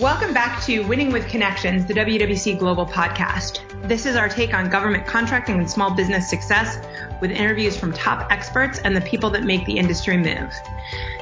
[0.00, 3.60] Welcome back to Winning with Connections, the WWC Global podcast.
[3.86, 6.78] This is our take on government contracting and small business success
[7.20, 10.54] with interviews from top experts and the people that make the industry move.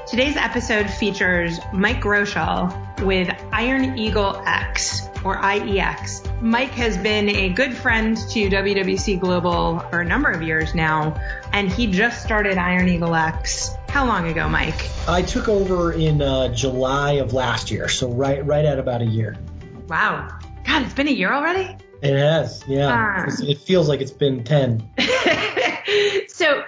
[0.06, 6.40] Today's episode features Mike Groeschel with Iron Eagle X or IEX.
[6.40, 11.20] Mike has been a good friend to WWC Global for a number of years now,
[11.52, 13.76] and he just started Iron Eagle X.
[13.98, 14.88] How long ago, Mike?
[15.08, 19.04] I took over in uh, July of last year, so right right at about a
[19.04, 19.36] year.
[19.88, 20.38] Wow.
[20.64, 21.76] God, it's been a year already?
[22.00, 23.24] It has, yeah.
[23.26, 23.32] Uh.
[23.42, 24.88] It feels like it's been 10.
[26.28, 26.62] so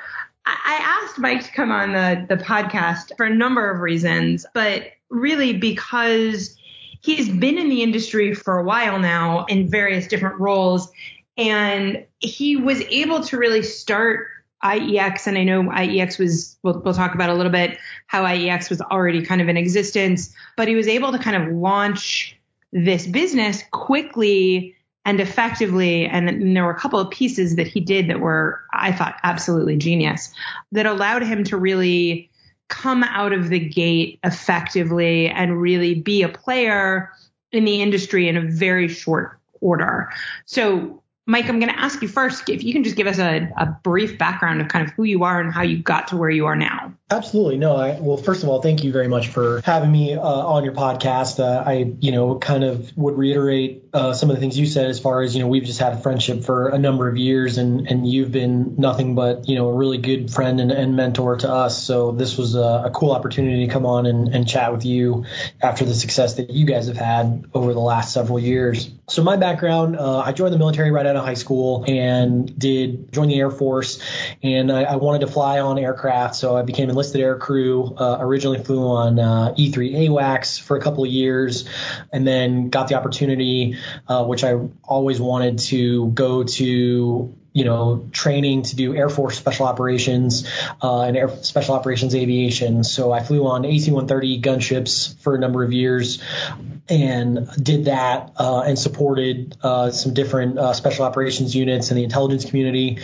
[0.44, 4.86] I asked Mike to come on the, the podcast for a number of reasons, but
[5.08, 6.56] really because
[7.00, 10.90] he's been in the industry for a while now in various different roles.
[11.36, 14.26] And he was able to really start
[14.64, 15.26] IEX.
[15.26, 18.80] And I know IEX was, we'll, we'll talk about a little bit how IEX was
[18.80, 22.36] already kind of in existence, but he was able to kind of launch
[22.72, 26.06] this business quickly and effectively.
[26.06, 29.16] And, and there were a couple of pieces that he did that were, I thought,
[29.22, 30.32] absolutely genius
[30.72, 32.30] that allowed him to really
[32.68, 37.10] come out of the gate effectively and really be a player
[37.50, 40.10] in the industry in a very short order.
[40.46, 43.48] So Mike, I'm going to ask you first if you can just give us a,
[43.56, 46.30] a, brief background of kind of who you are and how you got to where
[46.30, 46.94] you are now.
[47.10, 47.56] Absolutely.
[47.56, 50.64] No, I, well, first of all, thank you very much for having me uh, on
[50.64, 51.40] your podcast.
[51.40, 54.86] Uh, I, you know, kind of would reiterate uh, some of the things you said
[54.86, 57.58] as far as, you know, we've just had a friendship for a number of years
[57.58, 61.36] and, and you've been nothing but, you know, a really good friend and, and mentor
[61.36, 61.82] to us.
[61.84, 65.24] So this was a, a cool opportunity to come on and, and chat with you
[65.60, 68.88] after the success that you guys have had over the last several years.
[69.08, 73.12] So my background, uh, I joined the military right out of high school and did
[73.12, 74.00] join the Air Force,
[74.42, 77.94] and I, I wanted to fly on aircraft, so I became enlisted air crew.
[77.96, 81.68] Uh, originally flew on uh, E3 AWACS for a couple of years,
[82.12, 83.76] and then got the opportunity,
[84.08, 84.54] uh, which I
[84.84, 90.48] always wanted to go to you know, training to do Air Force Special Operations
[90.82, 92.84] uh, and Air Special Operations Aviation.
[92.84, 96.22] So I flew on AC-130 gunships for a number of years
[96.88, 102.04] and did that uh, and supported uh, some different uh, special operations units in the
[102.04, 102.98] intelligence community.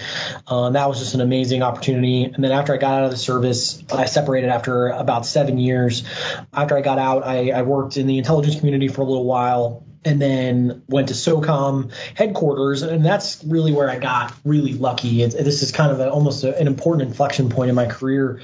[0.47, 2.25] Uh, that was just an amazing opportunity.
[2.25, 6.05] And then after I got out of the service, I separated after about seven years.
[6.53, 9.85] After I got out, I, I worked in the intelligence community for a little while
[10.05, 15.23] and then went to SOCOM headquarters, and that's really where I got really lucky.
[15.23, 18.41] It's, this is kind of a, almost a, an important inflection point in my career.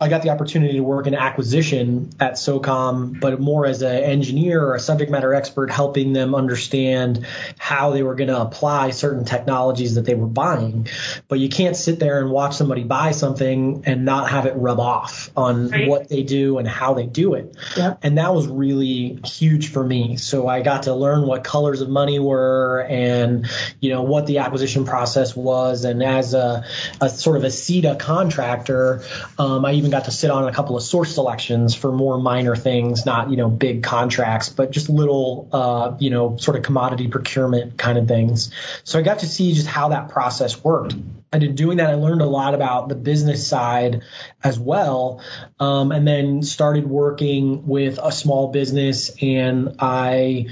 [0.00, 4.62] I got the opportunity to work in acquisition at SOCOM, but more as an engineer
[4.64, 7.26] or a subject matter expert, helping them understand
[7.58, 10.88] how they were going to apply certain technologies that they were buying.
[11.28, 14.80] But you can't sit there and watch somebody buy something and not have it rub
[14.80, 15.88] off on right.
[15.88, 17.56] what they do and how they do it.
[17.76, 17.96] Yeah.
[18.02, 20.16] And that was really huge for me.
[20.16, 23.46] So I got to learn what colors of money were and
[23.80, 25.84] you know what the acquisition process was.
[25.84, 26.64] And as a,
[27.00, 29.02] a sort of a SETA contractor,
[29.38, 32.56] um, I even got to sit on a couple of source selections for more minor
[32.56, 37.08] things, not you know big contracts, but just little uh, you know sort of commodity
[37.08, 38.52] procurement kind of things.
[38.84, 40.94] So I got to see just how that process worked
[41.32, 44.02] and in doing that, I learned a lot about the business side
[44.44, 45.22] as well.
[45.58, 49.10] Um, and then started working with a small business.
[49.22, 50.46] And I,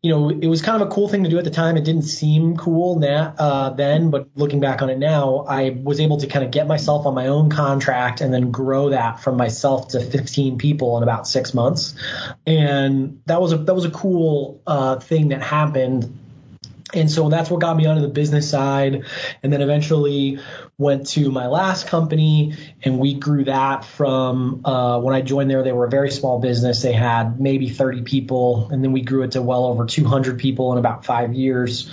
[0.00, 1.76] you know, it was kind of a cool thing to do at the time.
[1.76, 6.16] It didn't seem cool uh, then, but looking back on it now, I was able
[6.18, 9.88] to kind of get myself on my own contract and then grow that from myself
[9.88, 11.94] to 15 people in about six months.
[12.46, 16.18] And that was a, that was a cool, uh, thing that happened
[16.94, 19.04] and so that's what got me onto the business side.
[19.42, 20.38] And then eventually
[20.78, 25.62] went to my last company and we grew that from uh, when I joined there,
[25.62, 26.82] they were a very small business.
[26.82, 28.68] They had maybe 30 people.
[28.70, 31.90] And then we grew it to well over 200 people in about five years.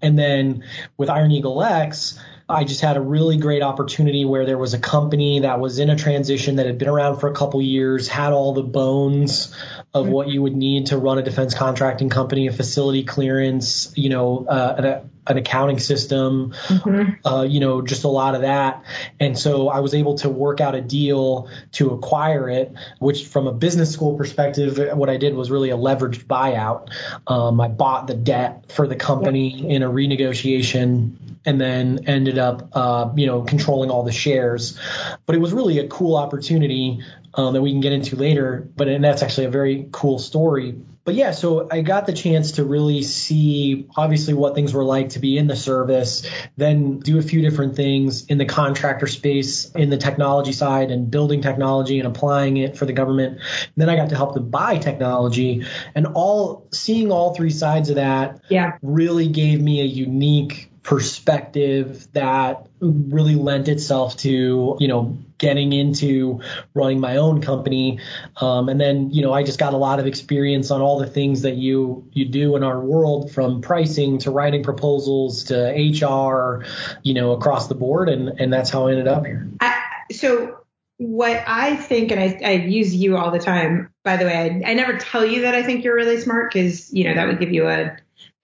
[0.00, 0.64] And then
[0.96, 2.18] with Iron Eagle X,
[2.50, 5.90] I just had a really great opportunity where there was a company that was in
[5.90, 9.54] a transition that had been around for a couple years, had all the bones
[9.92, 14.08] of what you would need to run a defense contracting company, a facility clearance, you
[14.08, 17.26] know, uh, an, accounting system, mm-hmm.
[17.26, 18.82] uh, you know, just a lot of that.
[19.20, 23.46] And so I was able to work out a deal to acquire it, which from
[23.46, 26.90] a business school perspective, what I did was really a leveraged buyout.
[27.26, 32.68] Um, I bought the debt for the company in a renegotiation and then ended up,
[32.74, 34.78] uh, you know, controlling all the shares.
[35.24, 37.02] But it was really a cool opportunity
[37.34, 38.68] um, that we can get into later.
[38.76, 40.76] But and that's actually a very cool story.
[41.08, 45.10] But yeah, so I got the chance to really see obviously what things were like
[45.10, 46.28] to be in the service,
[46.58, 51.10] then do a few different things in the contractor space, in the technology side, and
[51.10, 53.38] building technology and applying it for the government.
[53.38, 55.64] And then I got to help them buy technology,
[55.94, 58.76] and all seeing all three sides of that yeah.
[58.82, 66.40] really gave me a unique perspective that really lent itself to you know getting into
[66.74, 68.00] running my own company.
[68.36, 71.06] Um, and then you know i just got a lot of experience on all the
[71.06, 76.64] things that you you do in our world from pricing to writing proposals to hr
[77.02, 78.08] you know across the board.
[78.08, 79.48] And and that's how i ended up here.
[79.60, 79.82] I,
[80.12, 80.58] so
[80.98, 84.70] what i think and I, I use you all the time by the way I,
[84.70, 87.38] I never tell you that i think you're really smart because you know that would
[87.38, 87.96] give you a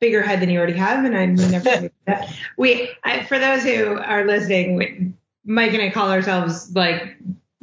[0.04, 2.34] bigger head than you already have, and I never that.
[2.58, 5.13] We, I, for those who are listening,
[5.44, 7.16] Mike and I call ourselves like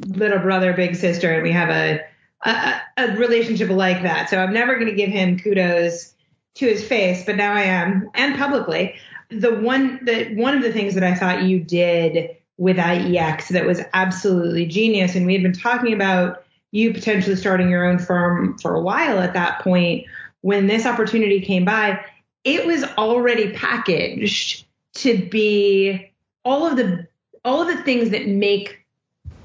[0.06, 2.00] little brother, big sister, and we have a
[2.44, 4.28] a, a relationship like that.
[4.28, 6.12] So I'm never going to give him kudos
[6.54, 8.94] to his face, but now I am, and publicly.
[9.30, 13.64] The one that one of the things that I thought you did with IEX that
[13.64, 18.58] was absolutely genius, and we had been talking about you potentially starting your own firm
[18.58, 20.06] for a while at that point
[20.40, 22.02] when this opportunity came by
[22.44, 26.10] it was already packaged to be
[26.44, 27.06] all of the
[27.44, 28.86] all the things that make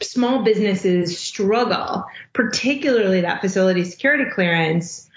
[0.01, 5.09] small businesses struggle, particularly that facility security clearance.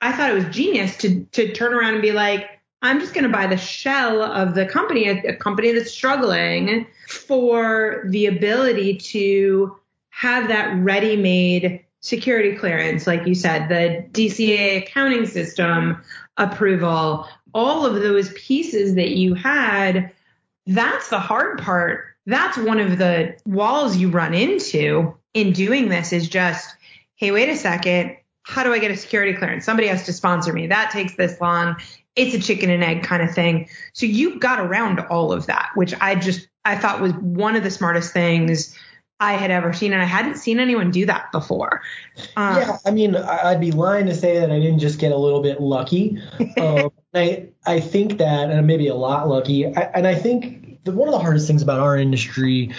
[0.00, 2.48] I thought it was genius to to turn around and be like,
[2.82, 8.04] I'm just going to buy the shell of the company, a, company that's struggling for
[8.08, 9.76] the ability to
[10.10, 16.02] have that ready-made security clearance, like you said, the DCA accounting system,
[16.36, 20.10] approval, all of those pieces that you had,
[20.66, 22.11] that's the hard part.
[22.26, 26.76] That's one of the walls you run into in doing this is just,
[27.16, 28.16] hey, wait a second.
[28.44, 29.64] How do I get a security clearance?
[29.64, 30.66] Somebody has to sponsor me.
[30.66, 31.76] That takes this long.
[32.16, 33.68] It's a chicken and egg kind of thing.
[33.92, 37.62] So you got around all of that, which I just, I thought was one of
[37.62, 38.76] the smartest things
[39.22, 41.80] I had ever seen, and I hadn't seen anyone do that before.
[42.36, 45.16] Um, yeah, I mean, I'd be lying to say that I didn't just get a
[45.16, 46.18] little bit lucky.
[46.60, 50.92] um, I I think that, and maybe a lot lucky, I, and I think the,
[50.92, 52.72] one of the hardest things about our industry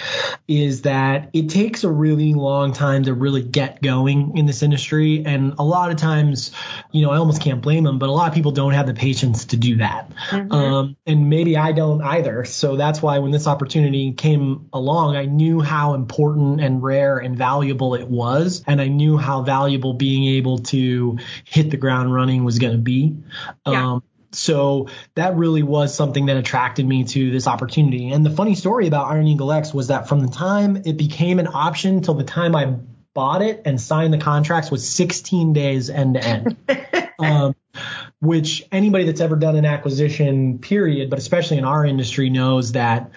[0.48, 5.24] is that it takes a really long time to really get going in this industry.
[5.26, 6.52] And a lot of times,
[6.92, 8.94] you know, I almost can't blame them, but a lot of people don't have the
[8.94, 10.12] patience to do that.
[10.30, 10.52] Mm-hmm.
[10.52, 12.44] Um, and maybe I don't either.
[12.46, 17.38] So that's why when this opportunity came along, I knew how important and rare and
[17.38, 18.64] valuable it was.
[18.68, 22.82] And I knew how valuable being able to hit the ground running was going to
[22.82, 23.16] be.
[23.66, 24.00] Yeah.
[24.36, 28.10] So that really was something that attracted me to this opportunity.
[28.10, 31.40] And the funny story about Iron Eagle X was that from the time it became
[31.40, 32.76] an option till the time I
[33.14, 36.58] bought it and signed the contracts was 16 days end to end.
[37.20, 37.56] Um,
[38.20, 43.12] which anybody that's ever done an acquisition period, but especially in our industry knows that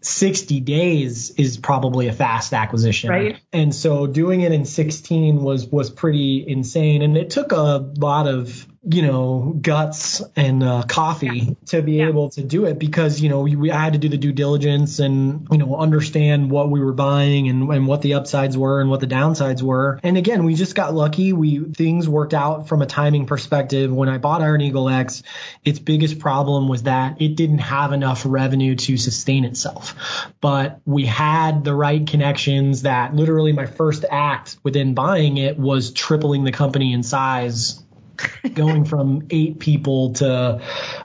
[0.00, 3.10] 60 days is probably a fast acquisition.
[3.10, 3.40] Right.
[3.52, 8.26] And so doing it in 16 was was pretty insane and it took a lot
[8.26, 11.54] of you know, guts and uh, coffee yeah.
[11.66, 12.08] to be yeah.
[12.08, 14.32] able to do it because, you know, we, we, I had to do the due
[14.32, 18.82] diligence and, you know, understand what we were buying and, and what the upsides were
[18.82, 19.98] and what the downsides were.
[20.02, 21.32] And again, we just got lucky.
[21.32, 23.90] We, things worked out from a timing perspective.
[23.90, 25.22] When I bought Iron Eagle X,
[25.64, 29.94] its biggest problem was that it didn't have enough revenue to sustain itself.
[30.42, 35.90] But we had the right connections that literally my first act within buying it was
[35.90, 37.80] tripling the company in size
[38.54, 40.60] going from eight people to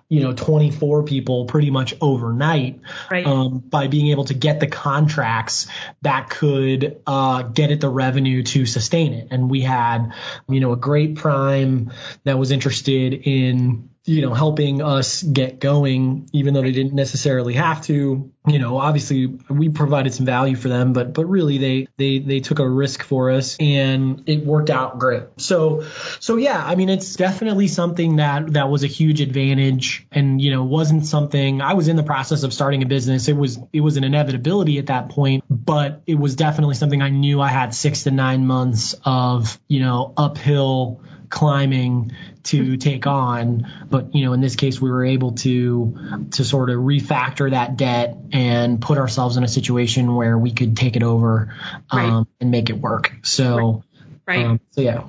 [0.08, 3.26] you know 24 people pretty much overnight right.
[3.26, 5.68] um, by being able to get the contracts
[6.02, 10.14] that could uh, get it the revenue to sustain it and we had
[10.48, 11.92] you know a great prime
[12.24, 17.54] that was interested in you know, helping us get going, even though they didn't necessarily
[17.54, 18.32] have to.
[18.48, 22.40] You know, obviously we provided some value for them, but but really they they they
[22.40, 25.24] took a risk for us and it worked out great.
[25.38, 25.86] So
[26.20, 30.52] so yeah, I mean it's definitely something that that was a huge advantage and you
[30.52, 33.28] know wasn't something I was in the process of starting a business.
[33.28, 37.10] It was it was an inevitability at that point, but it was definitely something I
[37.10, 42.12] knew I had 6 to 9 months of, you know, uphill climbing
[42.44, 43.68] to take on.
[43.90, 47.78] But you know, in this case, we were able to to sort of refactor that
[47.78, 51.54] debt and put ourselves in a situation where we could take it over
[51.92, 52.26] um, right.
[52.42, 53.14] and make it work.
[53.24, 53.84] So,
[54.26, 54.46] right.
[54.46, 55.04] Um, so yeah.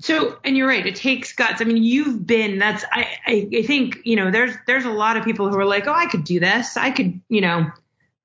[0.00, 1.60] So, and you're right, it takes guts.
[1.60, 5.16] I mean, you've been, that's, I, I, I think, you know, there's, there's a lot
[5.16, 6.76] of people who are like, oh, I could do this.
[6.76, 7.70] I could, you know,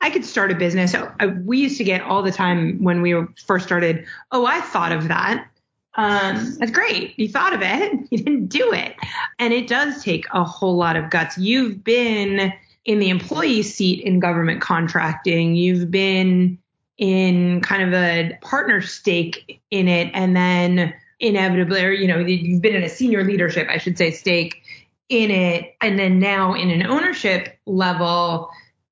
[0.02, 0.96] I could start a business.
[0.96, 3.14] I, we used to get all the time when we
[3.46, 5.50] first started, oh, I thought of that.
[5.98, 7.18] Um, that's great.
[7.18, 7.94] You thought of it.
[8.12, 8.96] You didn't do it.
[9.40, 11.38] And it does take a whole lot of guts.
[11.38, 12.54] You've been
[12.86, 15.56] in the employee seat in government contracting.
[15.56, 16.58] You've been
[16.98, 20.10] in kind of a partner stake in it.
[20.14, 24.12] And then inevitably, or, you know, you've been in a senior leadership, I should say,
[24.12, 24.64] stake
[25.10, 25.76] in it.
[25.82, 28.50] And then now in an ownership level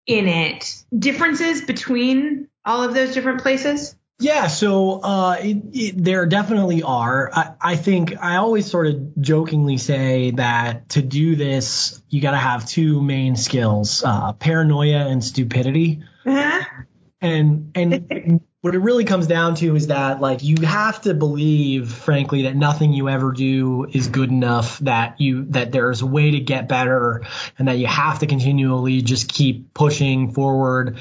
[0.07, 0.83] in it.
[0.97, 3.95] Differences between all of those different places?
[4.19, 7.29] Yeah, so uh, it, it, there definitely are.
[7.33, 12.31] I, I, think I always sort of jokingly say that to do this, you got
[12.31, 16.01] to have two main skills: uh, paranoia and stupidity.
[16.25, 16.63] Uh-huh.
[17.19, 21.91] And and what it really comes down to is that like you have to believe
[21.91, 26.31] frankly that nothing you ever do is good enough that you that there's a way
[26.31, 27.21] to get better
[27.59, 30.97] and that you have to continually just keep pushing forward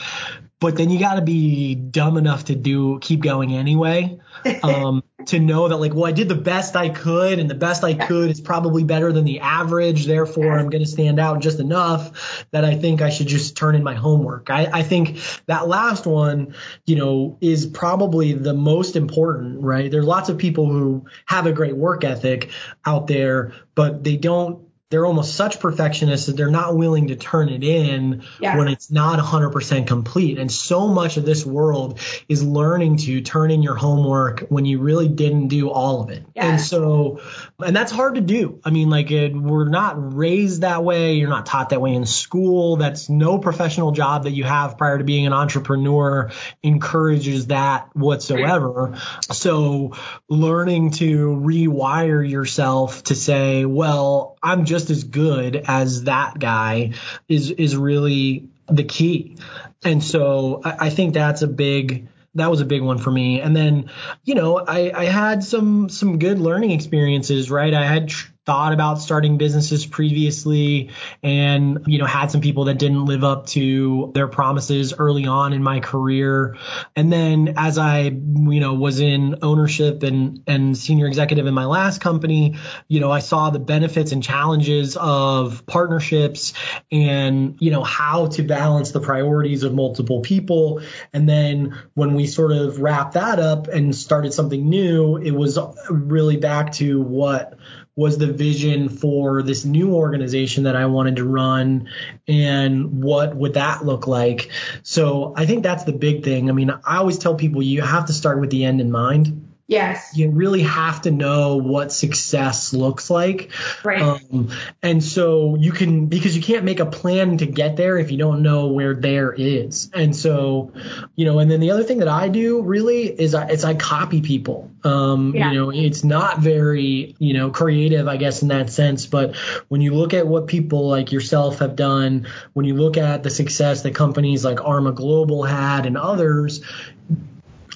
[0.60, 4.18] but then you got to be dumb enough to do keep going anyway
[4.62, 7.84] um, to know that like well i did the best i could and the best
[7.84, 11.60] i could is probably better than the average therefore i'm going to stand out just
[11.60, 14.50] enough that i think i should just turn in my homework.
[14.50, 16.54] I, I think that last one
[16.86, 19.90] you know is probably the most important right?
[19.90, 22.50] There's lots of people who have a great work ethic
[22.84, 24.63] out there but they don't
[24.94, 28.56] they're almost such perfectionists that they're not willing to turn it in yeah.
[28.56, 30.38] when it's not 100% complete.
[30.38, 31.98] And so much of this world
[32.28, 36.24] is learning to turn in your homework when you really didn't do all of it.
[36.36, 36.46] Yeah.
[36.46, 37.20] And so,
[37.58, 38.60] and that's hard to do.
[38.64, 41.14] I mean, like it, we're not raised that way.
[41.14, 42.76] You're not taught that way in school.
[42.76, 46.30] That's no professional job that you have prior to being an entrepreneur
[46.62, 48.96] encourages that whatsoever.
[49.32, 49.94] So
[50.28, 56.92] learning to rewire yourself to say, well, I'm just just as good as that guy
[57.28, 59.36] is is really the key.
[59.82, 63.40] And so I, I think that's a big that was a big one for me.
[63.40, 63.90] And then,
[64.24, 67.72] you know, I, I had some some good learning experiences, right?
[67.72, 70.90] I had tr- thought about starting businesses previously
[71.22, 75.52] and you know had some people that didn't live up to their promises early on
[75.52, 76.56] in my career.
[76.94, 81.64] And then as i you know was in ownership and and senior executive in my
[81.64, 82.56] last company
[82.88, 86.52] you know i saw the benefits and challenges of partnerships
[86.92, 90.82] and you know how to balance the priorities of multiple people.
[91.12, 95.58] And then when we sort of wrapped that up and started something new it was
[95.88, 97.58] really back to what
[97.96, 101.88] was the vision for this new organization that I wanted to run
[102.26, 104.50] and what would that look like.
[104.82, 106.50] So I think that's the big thing.
[106.50, 109.43] I mean, I always tell people you have to start with the end in mind.
[109.66, 110.14] Yes.
[110.14, 113.50] You really have to know what success looks like.
[113.82, 114.02] Right.
[114.02, 114.50] Um,
[114.82, 118.18] and so you can, because you can't make a plan to get there if you
[118.18, 119.90] don't know where there is.
[119.94, 120.72] And so,
[121.16, 123.72] you know, and then the other thing that I do really is I, it's I
[123.74, 124.70] copy people.
[124.84, 125.50] Um, yeah.
[125.50, 129.06] you know, it's not very, you know, creative, I guess, in that sense.
[129.06, 129.36] But
[129.68, 133.30] when you look at what people like yourself have done, when you look at the
[133.30, 136.62] success that companies like Arma Global had and others,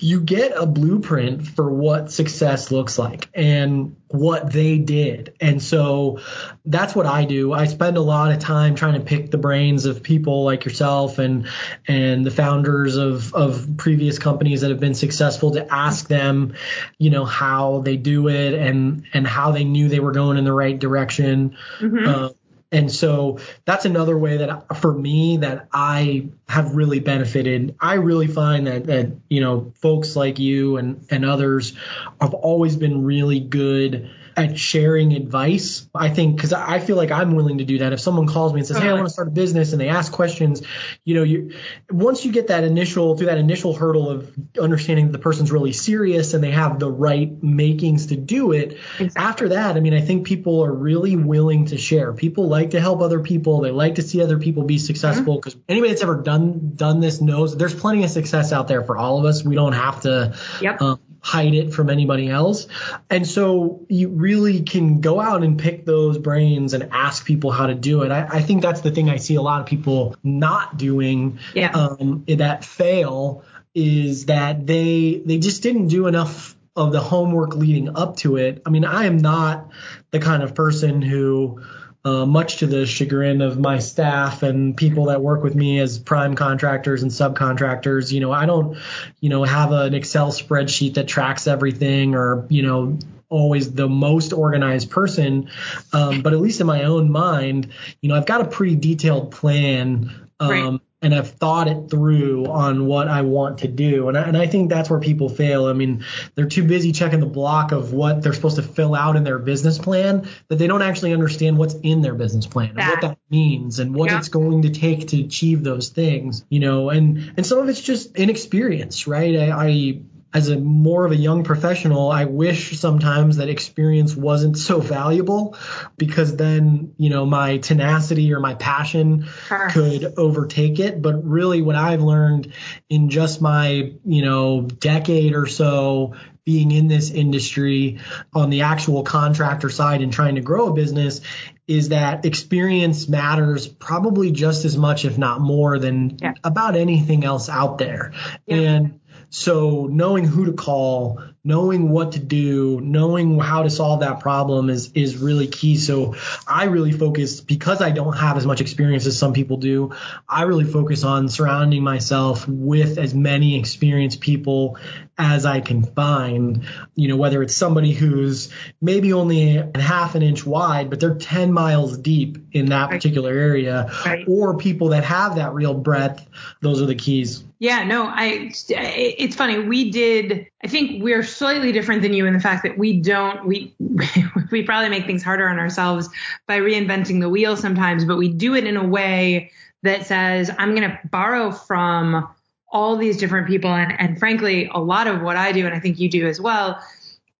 [0.00, 5.34] you get a blueprint for what success looks like and what they did.
[5.40, 6.20] And so
[6.64, 7.52] that's what I do.
[7.52, 11.18] I spend a lot of time trying to pick the brains of people like yourself
[11.18, 11.48] and
[11.86, 16.54] and the founders of of previous companies that have been successful to ask them,
[16.96, 20.44] you know, how they do it and and how they knew they were going in
[20.44, 21.56] the right direction.
[21.80, 22.08] Mm-hmm.
[22.08, 22.28] Uh,
[22.70, 27.76] and so that's another way that for me that I have really benefited.
[27.80, 31.74] I really find that that you know folks like you and and others
[32.20, 35.88] have always been really good at sharing advice.
[35.94, 37.92] I think because I feel like I'm willing to do that.
[37.92, 39.88] If someone calls me and says, "Hey, I want to start a business," and they
[39.88, 40.62] ask questions,
[41.04, 41.52] you know, you
[41.90, 45.72] once you get that initial through that initial hurdle of understanding that the person's really
[45.72, 48.78] serious and they have the right makings to do it.
[48.98, 49.12] Exactly.
[49.16, 52.12] After that, I mean, I think people are really willing to share.
[52.12, 53.60] People like to help other people.
[53.60, 55.72] They like to see other people be successful because mm-hmm.
[55.72, 59.18] anybody that's ever done done this knows there's plenty of success out there for all
[59.18, 59.44] of us.
[59.44, 60.34] We don't have to.
[60.60, 60.82] Yep.
[60.82, 62.68] Um, hide it from anybody else.
[63.10, 67.66] And so you really can go out and pick those brains and ask people how
[67.66, 68.10] to do it.
[68.10, 71.70] I, I think that's the thing I see a lot of people not doing yeah.
[71.72, 73.44] um, that fail
[73.74, 78.62] is that they they just didn't do enough of the homework leading up to it.
[78.64, 79.70] I mean, I am not
[80.10, 81.62] the kind of person who
[82.04, 85.98] uh, much to the chagrin of my staff and people that work with me as
[85.98, 88.12] prime contractors and subcontractors.
[88.12, 88.78] You know, I don't,
[89.20, 94.32] you know, have an Excel spreadsheet that tracks everything or, you know, always the most
[94.32, 95.50] organized person,
[95.92, 97.68] um, but at least in my own mind,
[98.00, 100.28] you know, I've got a pretty detailed plan.
[100.40, 104.08] Um, right and I've thought it through on what I want to do.
[104.08, 105.66] And I, and I think that's where people fail.
[105.66, 109.14] I mean, they're too busy checking the block of what they're supposed to fill out
[109.14, 112.78] in their business plan that they don't actually understand what's in their business plan and
[112.78, 114.18] what that means and what yeah.
[114.18, 117.80] it's going to take to achieve those things, you know, and, and some of it's
[117.80, 119.36] just inexperience, right?
[119.36, 120.00] I, I
[120.38, 125.56] as a more of a young professional, I wish sometimes that experience wasn't so valuable
[125.96, 129.68] because then, you know, my tenacity or my passion sure.
[129.70, 131.02] could overtake it.
[131.02, 132.52] But really what I've learned
[132.88, 136.14] in just my, you know, decade or so
[136.44, 137.98] being in this industry
[138.32, 141.20] on the actual contractor side and trying to grow a business
[141.66, 146.32] is that experience matters probably just as much, if not more, than yeah.
[146.42, 148.12] about anything else out there.
[148.46, 148.56] Yeah.
[148.56, 148.97] And
[149.30, 154.70] so knowing who to call, knowing what to do, knowing how to solve that problem
[154.70, 155.76] is is really key.
[155.76, 156.14] So
[156.46, 159.94] I really focus because I don't have as much experience as some people do.
[160.28, 164.78] I really focus on surrounding myself with as many experienced people
[165.18, 166.64] as I can find.
[166.94, 171.16] You know, whether it's somebody who's maybe only a half an inch wide, but they're
[171.16, 174.24] 10 miles deep in that particular area, right.
[174.28, 176.26] or people that have that real breadth.
[176.60, 177.44] Those are the keys.
[177.58, 178.52] Yeah, no, I.
[178.68, 179.58] It's funny.
[179.58, 180.46] We did.
[180.62, 183.74] I think we're slightly different than you in the fact that we don't we
[184.52, 186.08] we probably make things harder on ourselves
[186.46, 189.50] by reinventing the wheel sometimes, but we do it in a way
[189.82, 192.28] that says I'm going to borrow from
[192.70, 195.80] all these different people and and frankly a lot of what I do and I
[195.80, 196.82] think you do as well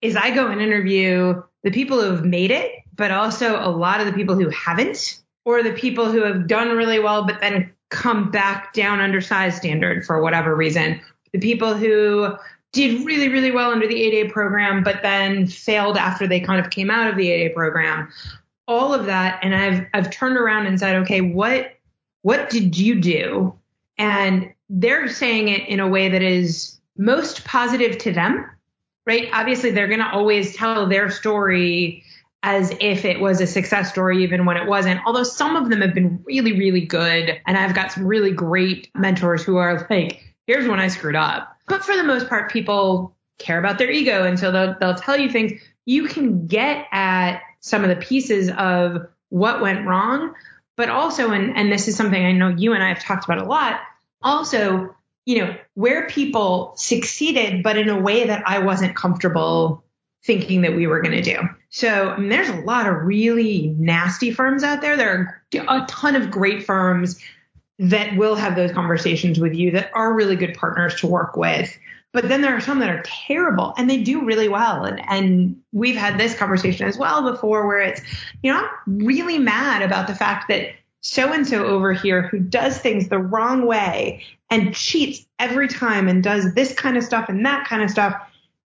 [0.00, 4.00] is I go and interview the people who have made it, but also a lot
[4.00, 7.70] of the people who haven't or the people who have done really well but then
[7.90, 11.00] come back down under size standard for whatever reason.
[11.32, 12.34] The people who
[12.72, 16.70] did really, really well under the 8A program, but then failed after they kind of
[16.70, 18.08] came out of the 8A program.
[18.66, 19.40] All of that.
[19.42, 21.74] And I've, I've turned around and said, okay, what,
[22.22, 23.54] what did you do?
[23.96, 28.50] And they're saying it in a way that is most positive to them,
[29.06, 29.28] right?
[29.32, 32.04] Obviously, they're going to always tell their story
[32.42, 35.00] as if it was a success story, even when it wasn't.
[35.06, 37.40] Although some of them have been really, really good.
[37.46, 41.56] And I've got some really great mentors who are like, here's when I screwed up.
[41.66, 44.24] But for the most part, people care about their ego.
[44.24, 45.60] And so they'll, they'll tell you things.
[45.84, 50.34] You can get at some of the pieces of what went wrong,
[50.76, 53.38] but also, and, and this is something I know you and I have talked about
[53.38, 53.80] a lot,
[54.22, 59.84] also, you know, where people succeeded, but in a way that I wasn't comfortable
[60.24, 61.38] thinking that we were going to do.
[61.70, 64.96] So I mean, there's a lot of really nasty firms out there.
[64.96, 67.20] There are a ton of great firms
[67.78, 71.76] that will have those conversations with you that are really good partners to work with.
[72.12, 74.84] But then there are some that are terrible and they do really well.
[74.84, 78.00] And, and we've had this conversation as well before where it's,
[78.42, 82.38] you know, I'm really mad about the fact that so and so over here who
[82.38, 87.28] does things the wrong way and cheats every time and does this kind of stuff
[87.28, 88.14] and that kind of stuff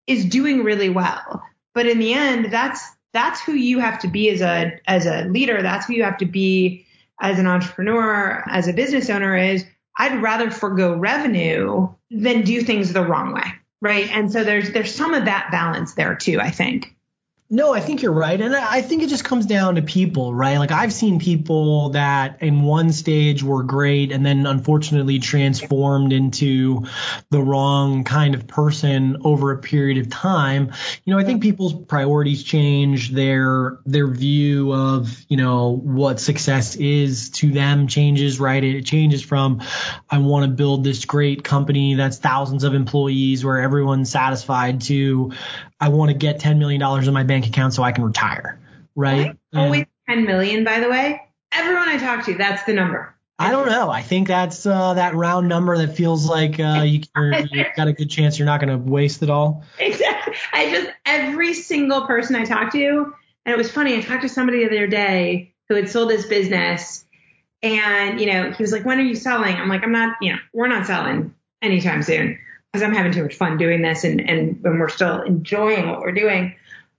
[0.07, 1.43] is doing really well.
[1.75, 5.25] But in the end, that's that's who you have to be as a as a
[5.25, 5.63] leader.
[5.63, 6.87] That's who you have to be
[7.21, 9.65] as an entrepreneur, as a business owner is
[9.97, 13.45] I'd rather forego revenue than do things the wrong way.
[13.81, 14.11] Right.
[14.11, 16.95] And so there's there's some of that balance there too, I think.
[17.55, 18.41] No, I think you're right.
[18.41, 20.57] And I think it just comes down to people, right?
[20.57, 26.87] Like I've seen people that in one stage were great and then unfortunately transformed into
[27.29, 30.73] the wrong kind of person over a period of time.
[31.05, 36.75] You know, I think people's priorities change, their their view of, you know, what success
[36.77, 38.65] is to them changes, right?
[38.65, 39.61] It changes from
[40.09, 45.33] I want to build this great company that's thousands of employees where everyone's satisfied to
[45.83, 48.61] I want to get $10 million in my bank account so I can retire.
[48.95, 49.37] Right.
[49.53, 51.21] Always 10 million, by the way.
[51.51, 53.13] Everyone I talk to, that's the number.
[53.37, 53.91] I don't know.
[53.91, 57.93] I think that's uh, that round number that feels like uh, you, have got a
[57.93, 59.65] good chance you're not going to waste it all.
[59.81, 60.35] Exactly.
[60.53, 63.13] I just every single person I talked to,
[63.45, 63.97] and it was funny.
[63.97, 67.05] I talked to somebody the other day who had sold his business,
[67.63, 70.17] and you know he was like, "When are you selling?" I'm like, "I'm not.
[70.21, 72.39] You know, we're not selling anytime soon."
[72.73, 76.01] Because I'm having too much fun doing this and, and when we're still enjoying what
[76.01, 76.55] we're doing.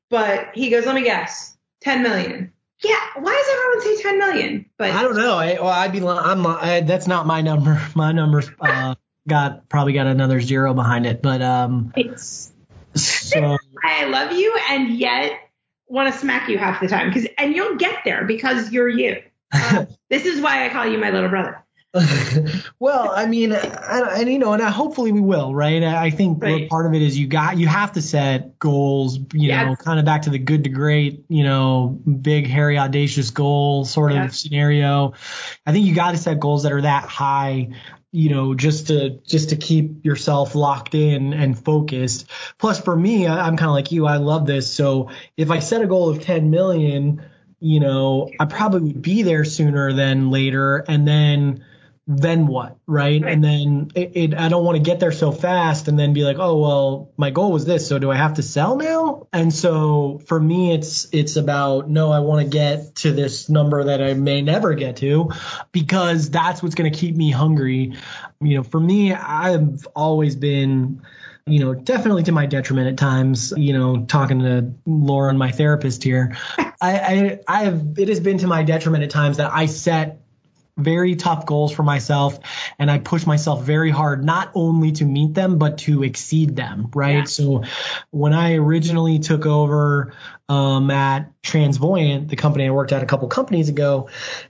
[0.10, 2.54] But he goes, let me guess, 10 million.
[2.84, 4.66] Yeah, why does everyone say 10 million?
[4.78, 5.36] But I don't know.
[5.36, 7.82] I, well, I'd be, I'm, I, that's not my number.
[7.96, 8.96] My number's uh,
[9.28, 11.22] got probably got another zero behind it.
[11.22, 12.52] But um, it's
[12.96, 15.40] so I love you, and yet
[15.88, 19.22] want to smack you half the time because, and you'll get there because you're you.
[19.52, 21.63] Uh, this is why I call you my little brother.
[22.80, 25.84] well, I mean, and you know, and hopefully we will, right?
[25.84, 26.68] I think right.
[26.68, 29.68] part of it is you got you have to set goals, you yes.
[29.68, 33.86] know, kind of back to the good to great, you know, big hairy audacious goal
[33.86, 34.32] sort yes.
[34.32, 35.14] of scenario.
[35.68, 37.70] I think you got to set goals that are that high
[38.16, 42.30] you know, just to just to keep yourself locked in and focused.
[42.60, 44.06] Plus, for me, I, am kind of like you.
[44.06, 44.72] I love this.
[44.72, 47.26] So if I set a goal of 10 million,
[47.60, 51.66] you know, I probably would be there sooner than later, and then
[52.06, 53.22] then what, right?
[53.22, 53.32] right.
[53.32, 56.24] And then it, it, I don't want to get there so fast and then be
[56.24, 59.28] like, oh well, my goal was this, so do I have to sell now?
[59.32, 63.86] And so for me, it's it's about no, I want to get to this number
[63.86, 65.32] that I may never get to,
[65.72, 67.94] because that's what's going to keep me hungry.
[68.42, 71.02] You know, for me, I've always been
[71.46, 76.02] you know, definitely to my detriment at times, you know, talking to Lauren, my therapist
[76.02, 76.38] here.
[76.58, 80.23] I, I, I have, it has been to my detriment at times that I set
[80.78, 82.40] very tough goals for myself
[82.80, 86.90] and I push myself very hard not only to meet them but to exceed them
[86.96, 87.24] right yeah.
[87.26, 87.64] so
[88.10, 90.14] when I originally took over
[90.50, 94.10] um, at Transvoyant the company I worked at a couple companies ago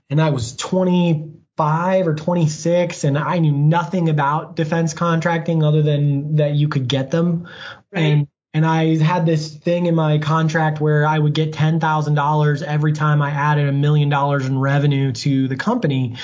[0.09, 6.37] and I was 25 or 26 and I knew nothing about defense contracting other than
[6.37, 7.49] that you could get them
[7.91, 8.01] right.
[8.01, 12.93] and and I had this thing in my contract where I would get $10,000 every
[12.93, 16.17] time I added a million dollars in revenue to the company.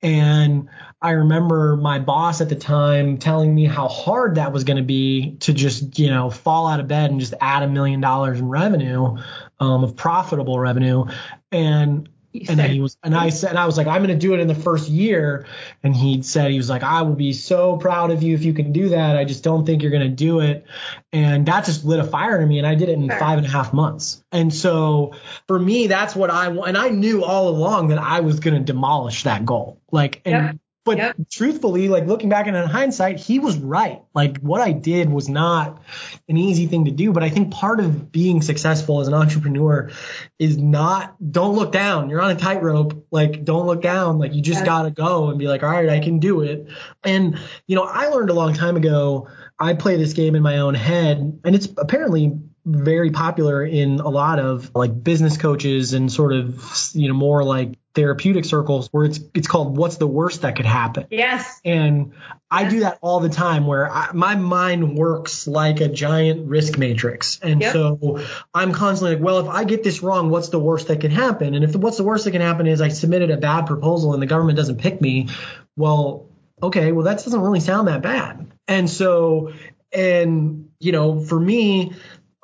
[0.00, 0.68] And
[1.02, 4.84] I remember my boss at the time telling me how hard that was going to
[4.84, 8.38] be to just, you know, fall out of bed and just add a million dollars
[8.38, 9.16] in revenue,
[9.58, 11.06] um, of profitable revenue.
[11.50, 12.08] And
[12.48, 14.34] and then he was, and I said, and I was like, I'm going to do
[14.34, 15.46] it in the first year.
[15.82, 18.52] And he said, he was like, I will be so proud of you if you
[18.52, 19.16] can do that.
[19.16, 20.66] I just don't think you're going to do it.
[21.12, 22.58] And that just lit a fire in me.
[22.58, 24.24] And I did it in five and a half months.
[24.32, 25.14] And so
[25.46, 26.70] for me, that's what I want.
[26.70, 29.80] And I knew all along that I was going to demolish that goal.
[29.92, 30.58] Like, and.
[30.84, 31.16] But yep.
[31.30, 34.02] truthfully, like looking back in hindsight, he was right.
[34.14, 35.82] Like what I did was not
[36.28, 37.12] an easy thing to do.
[37.12, 39.90] But I think part of being successful as an entrepreneur
[40.38, 42.10] is not don't look down.
[42.10, 43.06] You're on a tightrope.
[43.10, 44.18] Like don't look down.
[44.18, 46.68] Like you just gotta go and be like, all right, I can do it.
[47.02, 49.28] And you know, I learned a long time ago.
[49.58, 54.08] I play this game in my own head, and it's apparently very popular in a
[54.08, 59.04] lot of like business coaches and sort of you know more like therapeutic circles where
[59.04, 61.06] it's it's called what's the worst that could happen.
[61.10, 61.60] Yes.
[61.64, 62.12] And
[62.50, 66.78] i do that all the time where I, my mind works like a giant risk
[66.78, 67.38] matrix.
[67.42, 67.72] And yep.
[67.74, 68.24] so
[68.54, 71.54] i'm constantly like well if i get this wrong what's the worst that can happen?
[71.54, 74.14] And if the, what's the worst that can happen is i submitted a bad proposal
[74.14, 75.28] and the government doesn't pick me
[75.76, 76.26] well
[76.62, 78.46] okay well that doesn't really sound that bad.
[78.66, 79.52] And so
[79.92, 81.92] and you know for me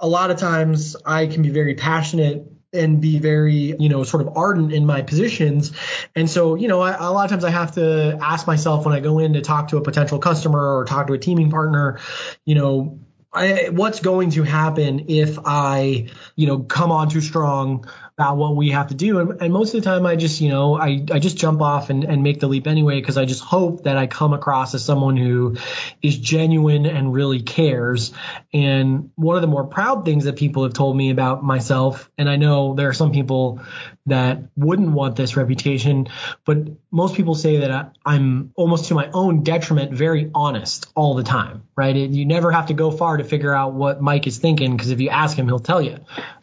[0.01, 4.27] a lot of times I can be very passionate and be very, you know, sort
[4.27, 5.73] of ardent in my positions.
[6.15, 8.95] And so, you know, I, a lot of times I have to ask myself when
[8.95, 11.99] I go in to talk to a potential customer or talk to a teaming partner,
[12.45, 13.01] you know,
[13.33, 17.89] I, what's going to happen if I, you know, come on too strong
[18.21, 19.19] about what we have to do.
[19.19, 21.89] And, and, most of the time, I just, you know, I, I just jump off
[21.89, 24.85] and, and make the leap anyway because I just hope that I come across as
[24.85, 25.57] someone who
[26.03, 28.13] is genuine and really cares.
[28.53, 32.29] And one of the more proud things that people have told me about myself, and
[32.29, 33.63] I know there are some people
[34.05, 36.09] that wouldn't want this reputation,
[36.45, 36.59] but
[36.91, 41.23] most people say that I, I'm almost to my own detriment very honest all the
[41.23, 41.97] time, right?
[41.97, 44.91] It, you never have to go far to figure out what Mike is thinking because
[44.91, 46.01] if you ask him, he'll tell you.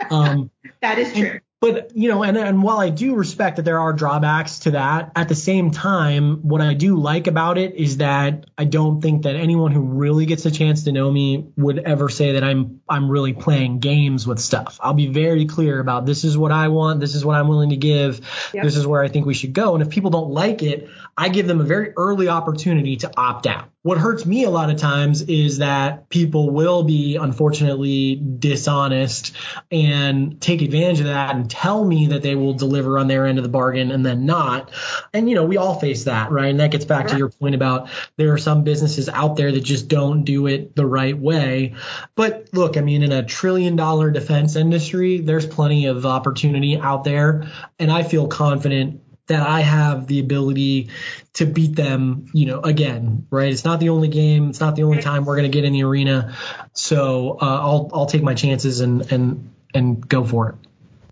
[0.09, 0.49] Um,
[0.81, 1.29] that is true.
[1.29, 4.71] And, but you know, and and while I do respect that there are drawbacks to
[4.71, 9.01] that, at the same time, what I do like about it is that I don't
[9.01, 12.43] think that anyone who really gets a chance to know me would ever say that
[12.43, 14.79] I'm I'm really playing games with stuff.
[14.83, 17.71] I'll be very clear about this is what I want, this is what I'm willing
[17.71, 18.21] to give,
[18.53, 18.63] yep.
[18.63, 19.73] this is where I think we should go.
[19.73, 23.47] And if people don't like it, I give them a very early opportunity to opt
[23.47, 23.69] out.
[23.87, 29.33] What hurts me a lot of times is that people will be unfortunately dishonest
[29.71, 33.39] and take advantage of that and tell me that they will deliver on their end
[33.39, 34.71] of the bargain and then not.
[35.13, 36.49] And you know, we all face that, right?
[36.49, 39.61] And that gets back to your point about there are some businesses out there that
[39.61, 41.75] just don't do it the right way.
[42.13, 47.05] But look, I mean, in a trillion dollar defense industry, there's plenty of opportunity out
[47.05, 47.47] there.
[47.79, 50.89] And I feel confident that I have the ability
[51.33, 53.51] to beat them, you know, again, right?
[53.51, 54.49] It's not the only game.
[54.49, 56.35] It's not the only time we're going to get in the arena.
[56.73, 60.55] So uh, I'll I'll take my chances and and and go for it.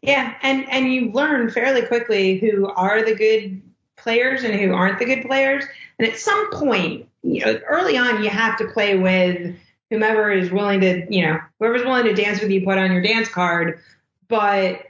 [0.01, 3.62] Yeah, and and you learn fairly quickly who are the good
[3.97, 5.65] players and who aren't the good players.
[5.97, 9.56] And at some point, you know, early on, you have to play with
[9.89, 13.01] whomever is willing to, you know, whoever's willing to dance with you, put on your
[13.01, 13.80] dance card.
[14.28, 14.86] But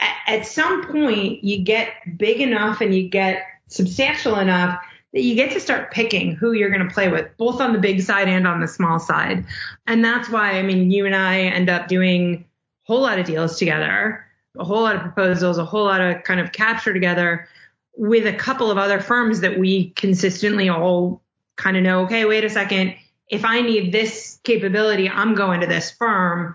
[0.00, 4.78] at some point you get big enough and you get substantial enough
[5.12, 7.78] that you get to start picking who you're going to play with, both on the
[7.78, 9.44] big side and on the small side.
[9.86, 12.44] And that's why, I mean, you and I end up doing
[12.86, 14.24] a whole lot of deals together,
[14.58, 17.48] a whole lot of proposals, a whole lot of kind of capture together
[17.96, 21.22] with a couple of other firms that we consistently all
[21.56, 22.94] kind of know, okay, wait a second.
[23.28, 26.54] If I need this capability, I'm going to this firm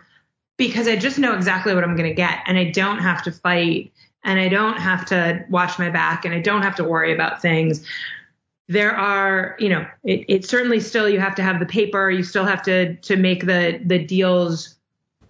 [0.57, 3.31] because I just know exactly what I'm going to get and I don't have to
[3.31, 3.91] fight
[4.23, 7.41] and I don't have to watch my back and I don't have to worry about
[7.41, 7.85] things.
[8.69, 12.23] There are, you know, it, it certainly still you have to have the paper, you
[12.23, 14.75] still have to to make the the deals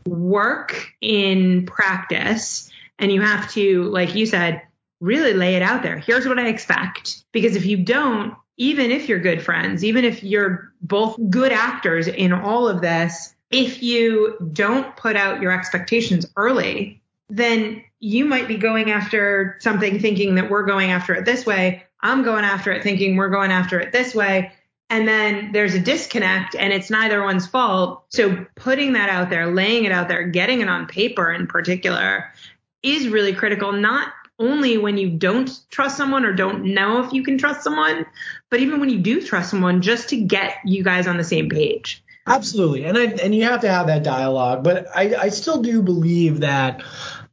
[0.05, 4.61] work in practice and you have to like you said
[4.99, 5.97] really lay it out there.
[5.97, 10.23] Here's what I expect because if you don't even if you're good friends, even if
[10.23, 16.25] you're both good actors in all of this, if you don't put out your expectations
[16.35, 21.45] early, then you might be going after something thinking that we're going after it this
[21.45, 21.83] way.
[22.01, 24.51] I'm going after it thinking we're going after it this way.
[24.89, 28.03] And then there's a disconnect and it's neither one's fault.
[28.09, 32.33] So putting that out there, laying it out there, getting it on paper in particular
[32.81, 37.23] is really critical, not only when you don't trust someone or don't know if you
[37.23, 38.05] can trust someone,
[38.49, 41.49] but even when you do trust someone, just to get you guys on the same
[41.49, 42.02] page.
[42.25, 44.63] Absolutely, and I, and you have to have that dialogue.
[44.63, 46.83] But I, I still do believe that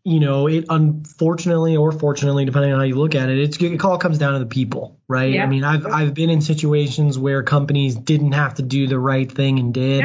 [0.02, 3.84] you know, it unfortunately or fortunately, depending on how you look at it, it's, it
[3.84, 5.34] all comes down to the people, right?
[5.34, 5.44] Yeah.
[5.44, 9.30] I mean, I've I've been in situations where companies didn't have to do the right
[9.30, 10.04] thing and did,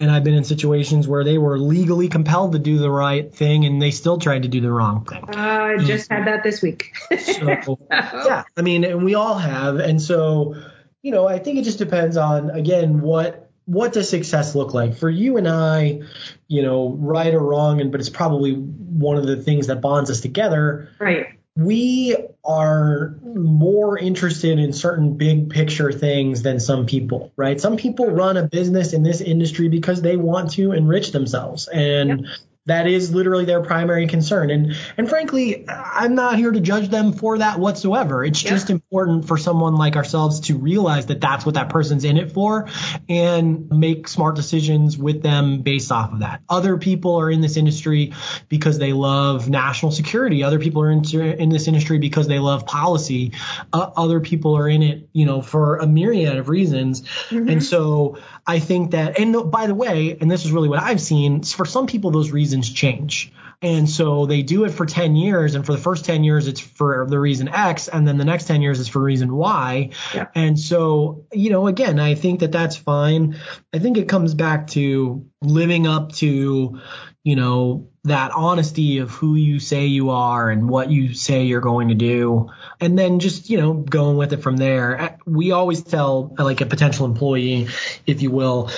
[0.00, 3.66] and I've been in situations where they were legally compelled to do the right thing
[3.66, 5.24] and they still tried to do the wrong thing.
[5.24, 6.94] Uh, I just had that this week.
[7.20, 10.54] so, yeah, I mean, and we all have, and so
[11.02, 14.96] you know, I think it just depends on again what what does success look like
[14.96, 16.02] for you and I,
[16.48, 20.10] you know, right or wrong, and but it's probably one of the things that bonds
[20.10, 20.90] us together.
[20.98, 21.38] Right.
[21.56, 27.60] We are more interested in certain big picture things than some people, right?
[27.60, 32.26] Some people run a business in this industry because they want to enrich themselves and
[32.26, 32.30] yep
[32.66, 34.50] that is literally their primary concern.
[34.50, 38.24] And and frankly, I'm not here to judge them for that whatsoever.
[38.24, 38.50] It's yeah.
[38.50, 42.32] just important for someone like ourselves to realize that that's what that person's in it
[42.32, 42.68] for
[43.08, 46.42] and make smart decisions with them based off of that.
[46.48, 48.14] Other people are in this industry
[48.48, 50.42] because they love national security.
[50.42, 53.32] Other people are in, in this industry because they love policy.
[53.72, 57.02] Uh, other people are in it, you know, for a myriad of reasons.
[57.28, 57.48] Mm-hmm.
[57.48, 61.00] And so I think that, and by the way, and this is really what I've
[61.00, 63.32] seen, for some people, those reasons change.
[63.62, 65.54] And so they do it for 10 years.
[65.54, 67.88] And for the first 10 years, it's for the reason X.
[67.88, 69.90] And then the next 10 years is for reason Y.
[70.14, 70.26] Yeah.
[70.34, 73.38] And so, you know, again, I think that that's fine.
[73.72, 76.80] I think it comes back to living up to,
[77.22, 81.60] you know, that honesty of who you say you are and what you say you're
[81.60, 82.50] going to do.
[82.78, 85.00] And then just, you know, going with it from there.
[85.00, 87.68] Uh, we always tell like a potential employee,
[88.06, 88.70] if you will,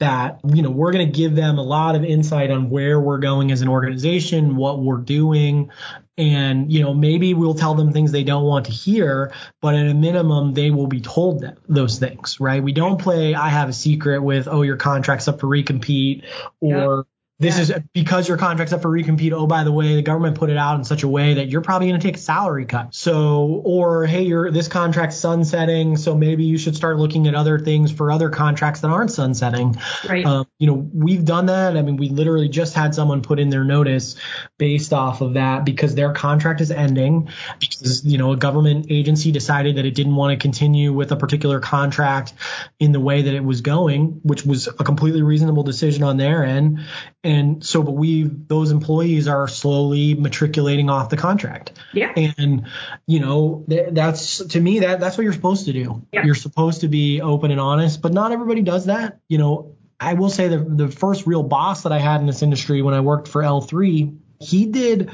[0.00, 3.18] that you know we're going to give them a lot of insight on where we're
[3.18, 5.70] going as an organization what we're doing
[6.18, 9.86] and you know maybe we'll tell them things they don't want to hear but at
[9.86, 13.68] a minimum they will be told that, those things right we don't play i have
[13.68, 16.24] a secret with oh your contract's up for recompete
[16.60, 17.06] or
[17.40, 17.76] this yeah.
[17.76, 19.32] is because your contract's up for recompete.
[19.32, 21.62] Oh, by the way, the government put it out in such a way that you're
[21.62, 22.94] probably going to take a salary cut.
[22.94, 27.58] So, or hey, your this contract's sunsetting, so maybe you should start looking at other
[27.58, 29.76] things for other contracts that aren't sunsetting.
[30.08, 30.24] Right.
[30.24, 31.76] Um, you know, we've done that.
[31.76, 34.14] I mean, we literally just had someone put in their notice
[34.56, 39.32] based off of that because their contract is ending because you know a government agency
[39.32, 42.32] decided that it didn't want to continue with a particular contract
[42.78, 46.44] in the way that it was going, which was a completely reasonable decision on their
[46.44, 46.78] end
[47.24, 51.72] and so, but we, those employees are slowly matriculating off the contract.
[51.94, 52.12] Yeah.
[52.14, 52.66] And,
[53.06, 56.06] you know, that's, to me, that, that's what you're supposed to do.
[56.12, 56.26] Yeah.
[56.26, 59.20] You're supposed to be open and honest, but not everybody does that.
[59.26, 62.42] You know, I will say the, the first real boss that I had in this
[62.42, 65.10] industry when I worked for L3, he did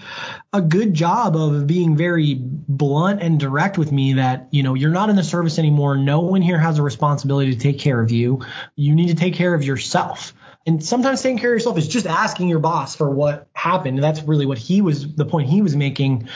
[0.52, 4.90] a good job of being very blunt and direct with me that, you know, you're
[4.90, 5.96] not in the service anymore.
[5.96, 8.40] No one here has a responsibility to take care of you.
[8.76, 10.34] You need to take care of yourself.
[10.66, 13.96] And sometimes taking care of yourself is just asking your boss for what happened.
[13.96, 16.28] And that's really what he was, the point he was making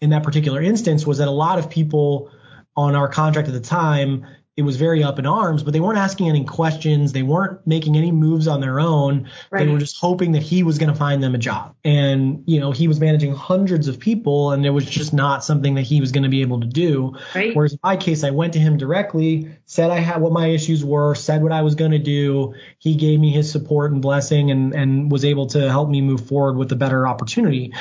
[0.00, 2.30] in that particular instance was that a lot of people
[2.76, 4.26] on our contract at the time
[4.60, 7.12] it was very up in arms, but they weren't asking any questions.
[7.12, 9.26] They weren't making any moves on their own.
[9.50, 9.64] Right.
[9.64, 11.74] They were just hoping that he was going to find them a job.
[11.82, 15.76] And, you know, he was managing hundreds of people and it was just not something
[15.76, 17.16] that he was going to be able to do.
[17.34, 17.56] Right.
[17.56, 20.84] Whereas in my case, I went to him directly, said I had what my issues
[20.84, 22.52] were, said what I was going to do.
[22.78, 26.28] He gave me his support and blessing and, and was able to help me move
[26.28, 27.72] forward with a better opportunity.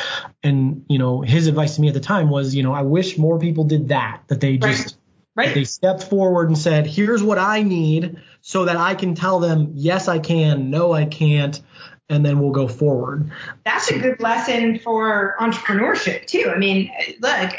[0.44, 3.18] And, you know, his advice to me at the time was, you know, I wish
[3.18, 4.99] more people did that, that they just, right
[5.40, 5.54] Right.
[5.54, 9.72] They stepped forward and said, here's what I need so that I can tell them,
[9.74, 11.62] yes, I can, no, I can't,
[12.10, 13.32] and then we'll go forward.
[13.64, 16.52] That's a good lesson for entrepreneurship too.
[16.54, 17.52] I mean, look,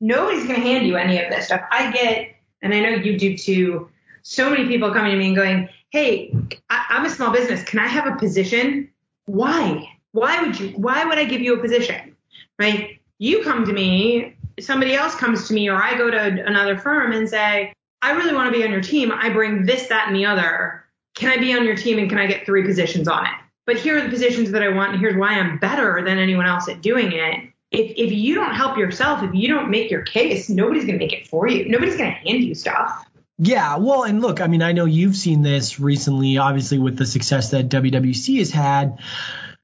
[0.00, 1.60] nobody's going to hand you any of this stuff.
[1.70, 3.90] I get, and I know you do too,
[4.22, 6.34] so many people coming to me and going, Hey,
[6.70, 7.62] I, I'm a small business.
[7.64, 8.90] Can I have a position?
[9.26, 9.86] Why?
[10.12, 12.16] Why would you, why would I give you a position?
[12.58, 12.98] Right?
[13.18, 17.12] You come to me, somebody else comes to me, or I go to another firm
[17.12, 19.12] and say, I really want to be on your team.
[19.12, 20.84] I bring this, that, and the other.
[21.14, 23.32] Can I be on your team and can I get three positions on it?
[23.66, 26.46] But here are the positions that I want, and here's why I'm better than anyone
[26.46, 27.50] else at doing it.
[27.72, 31.04] If, if you don't help yourself, if you don't make your case, nobody's going to
[31.04, 31.68] make it for you.
[31.68, 33.04] Nobody's going to hand you stuff.
[33.38, 37.04] Yeah, well, and look, I mean, I know you've seen this recently, obviously with the
[37.04, 39.00] success that WWC has had.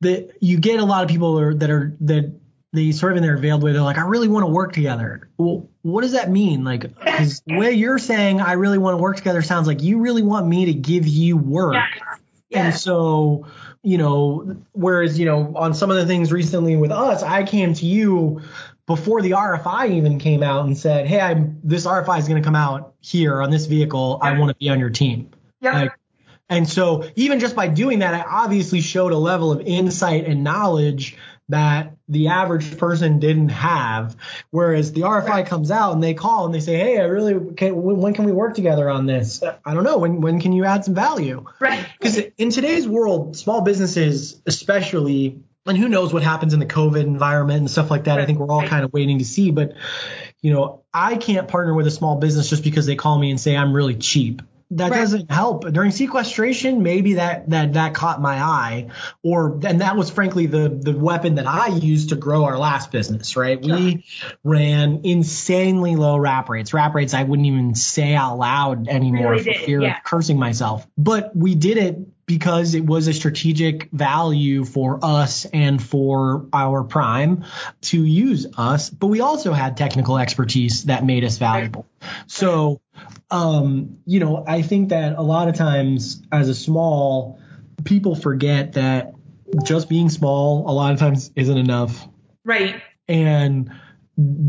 [0.00, 2.34] That you get a lot of people are, that are that
[2.72, 5.28] they sort of in their veiled way, they're like, I really want to work together.
[5.36, 6.64] Well, what does that mean?
[6.64, 10.00] Like, because the way you're saying I really want to work together sounds like you
[10.00, 11.74] really want me to give you work.
[11.74, 12.16] Yeah.
[12.52, 12.66] Yeah.
[12.66, 13.46] And so,
[13.82, 17.72] you know, whereas, you know, on some of the things recently with us, I came
[17.74, 18.42] to you
[18.86, 22.44] before the RFI even came out and said, Hey, I'm this RFI is going to
[22.44, 24.18] come out here on this vehicle.
[24.20, 25.30] I want to be on your team.
[25.60, 25.82] Yeah.
[25.82, 25.92] Like,
[26.48, 30.44] and so even just by doing that, I obviously showed a level of insight and
[30.44, 31.16] knowledge
[31.48, 34.16] that the average person didn't have.
[34.50, 35.46] Whereas the RFI Right.
[35.46, 38.32] comes out and they call and they say, "Hey, I really can, when can we
[38.32, 39.42] work together on this?
[39.64, 39.98] I don't know.
[39.98, 41.84] When when can you add some value?" right.
[41.98, 47.02] Because in today's world, small businesses, especially, and who knows what happens in the COVID
[47.04, 48.18] environment and stuff like that.
[48.18, 48.68] I think we're all Right.
[48.70, 49.50] kind of waiting to see.
[49.50, 49.74] But
[50.40, 53.40] you know, I can't partner with a small business just because they call me and
[53.40, 54.42] say I'm really cheap.
[54.76, 55.00] That Right.
[55.00, 55.70] doesn't help.
[55.70, 58.86] During sequestration, maybe that that that caught my eye,
[59.22, 62.90] or and that was frankly the the weapon that I used to grow our last
[62.90, 63.36] business.
[63.36, 64.04] Right, we
[64.44, 69.44] ran insanely low wrap rates, wrap rates I wouldn't even say out loud anymore Really
[69.44, 69.98] for did, fear yeah.
[69.98, 70.86] of cursing myself.
[70.96, 76.84] But we did it because it was a strategic value for us and for our
[76.84, 77.44] prime
[77.82, 78.88] to use us.
[78.88, 81.84] But we also had technical expertise that made us valuable.
[82.26, 82.80] So,
[83.30, 87.40] um, you know, I think that a lot of times as a small,
[87.84, 89.14] people forget that
[89.64, 92.08] just being small a lot of times isn't enough
[92.44, 92.80] Right.
[93.08, 93.70] and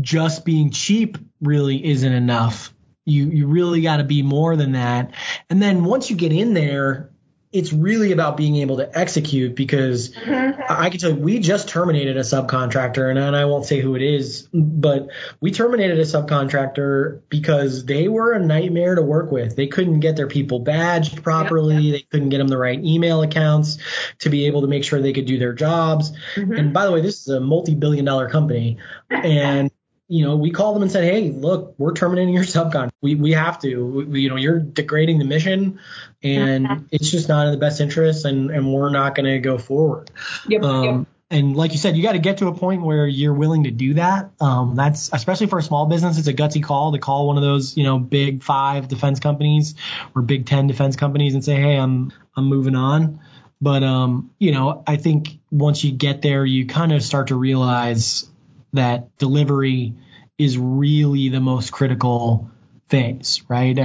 [0.00, 2.72] just being cheap really isn't enough.
[3.06, 5.12] You you really got to be more than that.
[5.50, 7.10] And then once you get in there,
[7.54, 10.60] it's really about being able to execute because Mm-hmm.
[10.68, 13.94] I can tell you we just terminated a subcontractor and, and I won't say who
[13.94, 15.08] it is, but
[15.40, 19.54] we terminated a subcontractor because they were a nightmare to work with.
[19.56, 21.92] They couldn't get their people badged properly.
[21.92, 23.78] They couldn't get them the right email accounts
[24.20, 26.12] to be able to make sure they could do their jobs.
[26.34, 26.58] Mhm.
[26.58, 28.78] And by the way, this is a multi-billion dollar company
[29.10, 29.70] and
[30.06, 32.90] you know, we called them and said, "Hey, look, we're terminating your subcon.
[33.00, 34.04] We we have to.
[34.06, 35.78] We, you know, you're degrading the mission,
[36.24, 39.58] and it's just not in the best interest, and and we're not going to go
[39.58, 40.10] forward."
[40.48, 40.62] Yep.
[40.62, 41.06] Um, yep.
[41.30, 43.70] And like you said, you got to get to a point where you're willing to
[43.70, 44.30] do that.
[44.40, 46.18] Um, that's especially for a small business.
[46.18, 49.74] It's a gutsy call to call one of those, you know, big five defense companies
[50.14, 53.20] or big ten defense companies and say, "Hey, I'm I'm moving on."
[53.60, 57.36] But um, you know, I think once you get there, you kind of start to
[57.36, 58.30] realize
[58.74, 59.94] that delivery
[60.36, 62.50] is really the most critical
[62.88, 63.78] phase, right?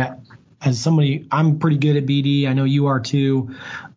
[0.61, 2.47] As somebody, I'm pretty good at BD.
[2.47, 3.55] I know you are too.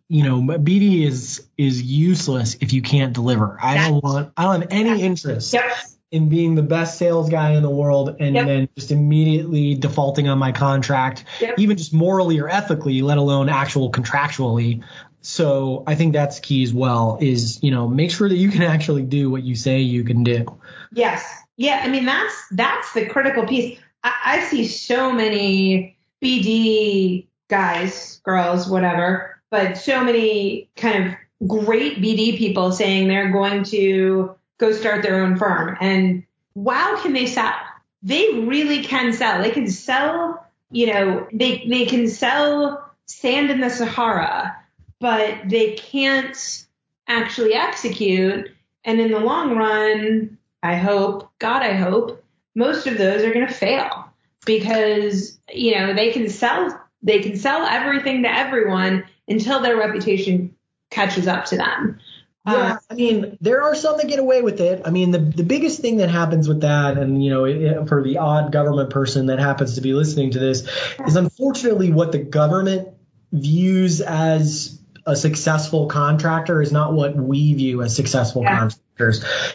[0.09, 3.57] You know, but BD is is useless if you can't deliver.
[3.61, 4.31] I don't want.
[4.37, 5.63] I don't have any interest Yep.
[6.11, 8.45] in being the best sales guy in the world and Yep.
[8.45, 11.55] then just immediately defaulting on my contract, Yep.
[11.57, 14.83] even just morally or ethically, let alone actual contractually.
[15.21, 18.61] So I think that's key as well is, you know, make sure that you can
[18.61, 20.45] actually do what you say you can do.
[20.91, 21.25] Yes.
[21.57, 21.81] Yeah.
[21.83, 23.79] I mean, that's that's the critical piece.
[24.03, 25.92] I, I see so many
[26.23, 33.63] BD guys, girls, whatever, but so many kind of great BD people saying they're going
[33.65, 35.77] to go start their own firm.
[35.81, 36.23] And
[36.55, 37.53] wow, can they sell?
[38.01, 39.41] They really can sell.
[39.41, 44.57] They can sell, you know, they they can sell sand in the Sahara,
[44.99, 46.65] but they can't
[47.07, 48.49] actually execute.
[48.85, 52.23] And in the long run, I hope, God, I hope,
[52.55, 54.02] most of those are going to fail
[54.45, 60.55] because, you know, they can sell, they can sell everything to everyone until their reputation
[60.89, 61.99] catches up to them.
[62.45, 64.81] Yeah, um, I mean, there are some that get away with it.
[64.83, 68.03] I mean, the the biggest thing that happens with that, and you know, it, for
[68.03, 70.67] the odd government person that happens to be listening to this,
[71.07, 72.89] is unfortunately what the government
[73.31, 78.59] views as a successful contractor is not what we view as successful Yeah.
[78.59, 78.82] contractors.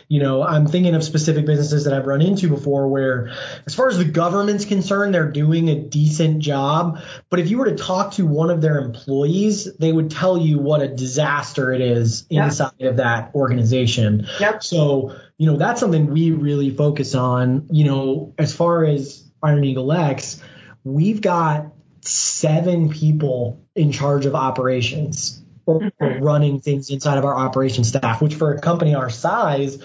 [0.08, 3.30] You know, I'm thinking of specific businesses that I've run into before where,
[3.66, 7.00] as far as the government's concerned, they're doing a decent job.
[7.30, 10.58] But if you were to talk to one of their employees, they would tell you
[10.58, 14.26] what a disaster it is inside of that organization.
[14.40, 14.62] Yep.
[14.64, 17.68] So, you know, that's something we really focus on.
[17.70, 20.42] You know, as far as Iron Eagle X,
[20.84, 26.24] we've got seven people in charge of operations or, mm-hmm.
[26.24, 29.78] running things inside of our operations staff, which for a company our size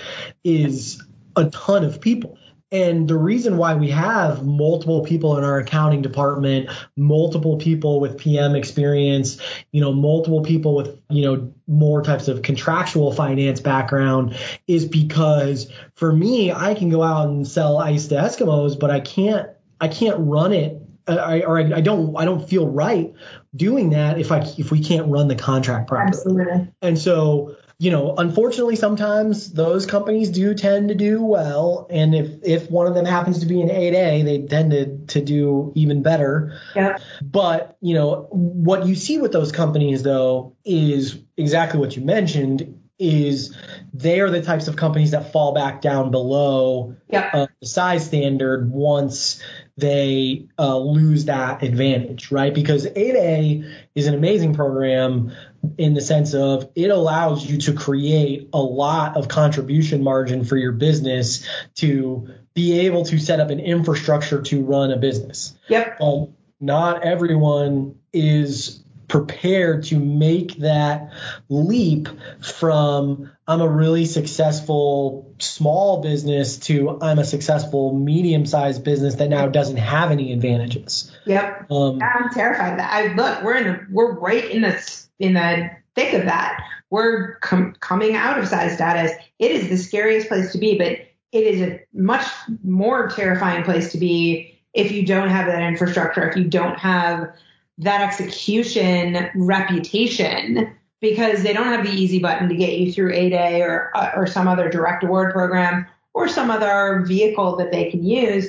[0.44, 1.04] is
[1.36, 2.38] a ton of people.
[2.72, 8.18] And the reason why we have multiple people in our accounting department, multiple people with
[8.18, 9.40] PM experience,
[9.72, 15.72] you know, multiple people with, you know, more types of contractual finance background is because
[15.94, 19.88] for me, I can go out and sell ice to Eskimos, but I can't, I
[19.88, 23.14] can't run it I, or I, I, don't I don't feel right
[23.56, 26.10] doing that if I if we can't run the contract properly.
[26.10, 26.74] Absolutely.
[26.82, 32.43] And so you know, unfortunately, sometimes those companies do tend to do well, and if
[32.43, 36.01] if one of them happens to be an 8A, they tend to to do even
[36.01, 36.58] better.
[36.76, 36.97] Yeah.
[37.22, 42.80] But you know, what you see with those companies though is exactly what you mentioned
[42.99, 43.58] is
[43.93, 48.72] they are the types of companies that fall back down below uh, the size standard
[48.72, 49.41] once
[49.78, 52.53] they uh, lose that advantage, right?
[52.53, 55.34] Because 8A is an amazing program
[55.78, 60.57] in the sense of it allows you to create a lot of contribution margin for
[60.57, 65.55] your business to be able to set up an infrastructure to run a business.
[65.69, 66.01] Yep.
[66.01, 68.84] Um, not everyone is
[69.14, 71.11] prepared to make that
[71.47, 72.07] leap
[72.41, 79.30] from I'm a really successful small business to I'm a successful medium sized business that
[79.30, 81.11] now doesn't have any advantages.
[81.28, 81.70] Yep.
[81.70, 82.91] Um, I'm terrified that.
[82.91, 86.64] I look, we're in the, we're right in the in the thick of that.
[86.89, 89.11] We're com- coming out of size status.
[89.38, 92.26] It is the scariest place to be, but it is a much
[92.64, 97.36] more terrifying place to be if you don't have that infrastructure, if you don't have
[97.80, 103.59] that execution reputation because they don't have the easy button to get you through 8A
[103.61, 108.05] or, uh, or some other direct award program or some other vehicle that they can
[108.05, 108.47] use.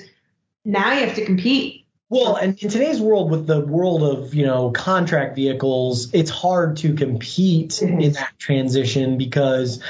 [0.64, 1.86] Now you have to compete.
[2.10, 6.76] Well, and in today's world, with the world of you know contract vehicles, it's hard
[6.78, 8.00] to compete mm-hmm.
[8.00, 9.82] in that transition because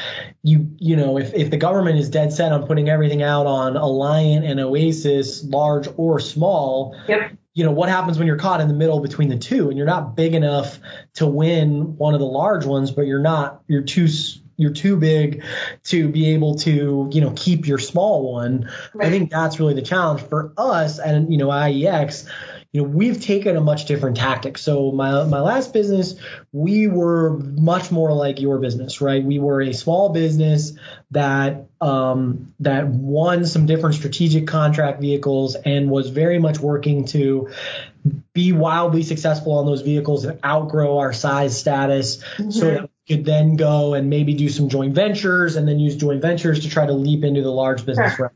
[0.43, 3.75] you you know if if the government is dead set on putting everything out on
[3.75, 8.69] Alliant and Oasis, large or small, yep you know, what happens when you're caught in
[8.69, 10.79] the middle between the two and you're not big enough
[11.15, 14.09] to win one of the large ones, but you're not, you're too,
[14.57, 15.45] you're too big
[15.85, 18.71] to be able to, you know, keep your small one.
[18.93, 19.07] Right.
[19.07, 22.29] I think that's really the challenge for us and, you know, IEX
[22.75, 24.59] you know, we've taken a much different tactic.
[24.59, 26.17] So my my last business,
[26.51, 29.23] we were much more like your business, right?
[29.23, 30.73] We were a small business
[31.13, 37.49] that um, that won some different strategic contract vehicles and was very much working to
[38.33, 42.51] be wildly successful on those vehicles and outgrow our size status mm-hmm.
[42.51, 45.95] so that we could then go and maybe do some joint ventures and then use
[45.95, 48.33] joint ventures to try to leap into the large business sure.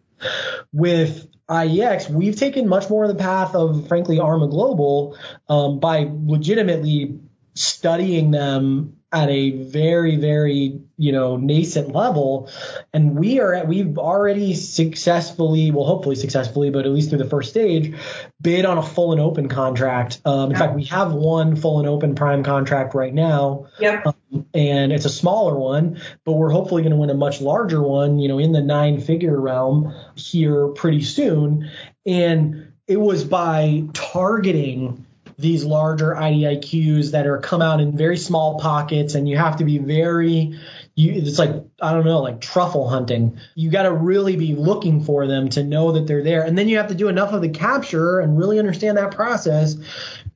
[0.72, 5.16] With IEX, we've taken much more of the path of, frankly, Arma Global
[5.48, 7.18] um, by legitimately
[7.54, 12.50] studying them at a very, very, you know, nascent level.
[12.92, 17.30] And we are at, we've already successfully, well, hopefully successfully, but at least through the
[17.30, 17.94] first stage,
[18.40, 20.20] bid on a full and open contract.
[20.24, 20.58] Um, in yeah.
[20.58, 23.68] fact, we have one full and open prime contract right now.
[23.78, 24.06] Yep.
[24.06, 27.80] Um, and it's a smaller one, but we're hopefully going to win a much larger
[27.80, 31.70] one, you know, in the nine figure realm here pretty soon.
[32.04, 35.06] And it was by targeting
[35.38, 39.64] these larger IDIQs that are come out in very small pockets and you have to
[39.64, 40.58] be very
[40.98, 43.38] you it's like I don't know like truffle hunting.
[43.54, 46.68] You got to really be looking for them to know that they're there and then
[46.68, 49.76] you have to do enough of the capture and really understand that process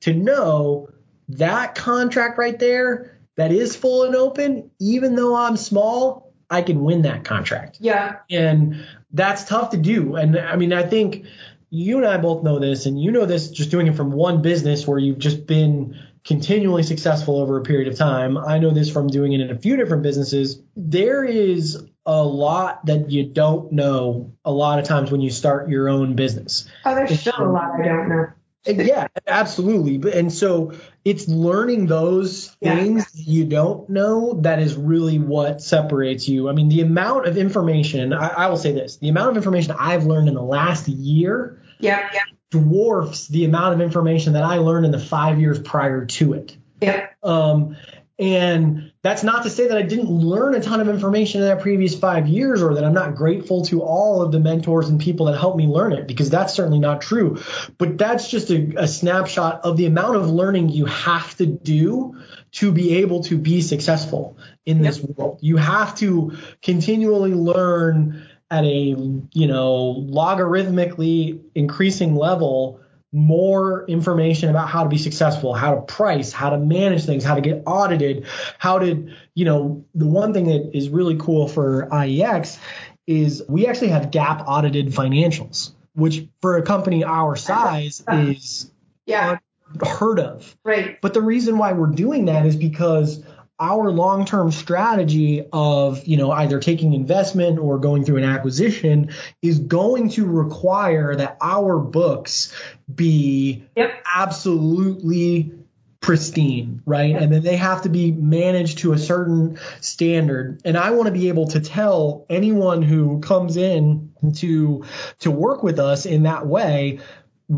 [0.01, 0.89] to know
[1.29, 6.83] that contract right there that is full and open even though I'm small I can
[6.83, 7.77] win that contract.
[7.79, 8.17] Yeah.
[8.29, 10.15] And that's tough to do.
[10.15, 11.25] And I mean, I think
[11.71, 14.43] you and I both know this, and you know this just doing it from one
[14.43, 18.37] business where you've just been continually successful over a period of time.
[18.37, 20.61] I know this from doing it in a few different businesses.
[20.75, 25.69] There is a lot that you don't know a lot of times when you start
[25.69, 26.67] your own business.
[26.85, 28.27] Oh, there's still a lot I don't know.
[28.65, 30.11] yeah, absolutely.
[30.13, 33.33] And so it's learning those things yeah.
[33.33, 36.47] you don't know that is really what separates you.
[36.47, 39.75] I mean, the amount of information, I, I will say this, the amount of information
[39.77, 42.21] I've learned in the last year yeah, yeah.
[42.53, 46.55] Dwarfs the amount of information that I learned in the five years prior to it.
[46.81, 47.07] Yeah.
[47.21, 47.75] Um,
[48.19, 51.61] And that's not to say that I didn't learn a ton of information in that
[51.61, 55.25] previous five years or that I'm not grateful to all of the mentors and people
[55.25, 57.41] that helped me learn it, because that's certainly not true.
[57.79, 62.21] But that's just a, a snapshot of the amount of learning you have to do
[62.51, 65.09] to be able to be successful in this yep.
[65.17, 65.39] world.
[65.41, 68.95] You have to continually learn at a
[69.33, 72.79] you know logarithmically increasing level
[73.11, 77.35] more information about how to be successful, how to price, how to manage things, how
[77.35, 78.25] to get audited,
[78.57, 82.57] how to, you know, the one thing that is really cool for IEX
[83.05, 88.71] is we actually have GAAP audited financials, which for a company our size is
[89.05, 89.37] yeah.
[89.85, 90.55] heard of.
[90.63, 90.99] Right.
[90.99, 93.23] But the reason why we're doing that is because
[93.63, 99.09] our long-term strategy of you know either taking investment or going through an acquisition
[99.41, 102.53] is going to require that our books
[102.93, 104.03] be yep.
[104.13, 105.53] absolutely
[106.01, 107.15] pristine, right?
[107.15, 110.61] And then they have to be managed to a certain standard.
[110.65, 114.83] And I want to be able to tell anyone who comes in to
[115.19, 116.99] to work with us in that way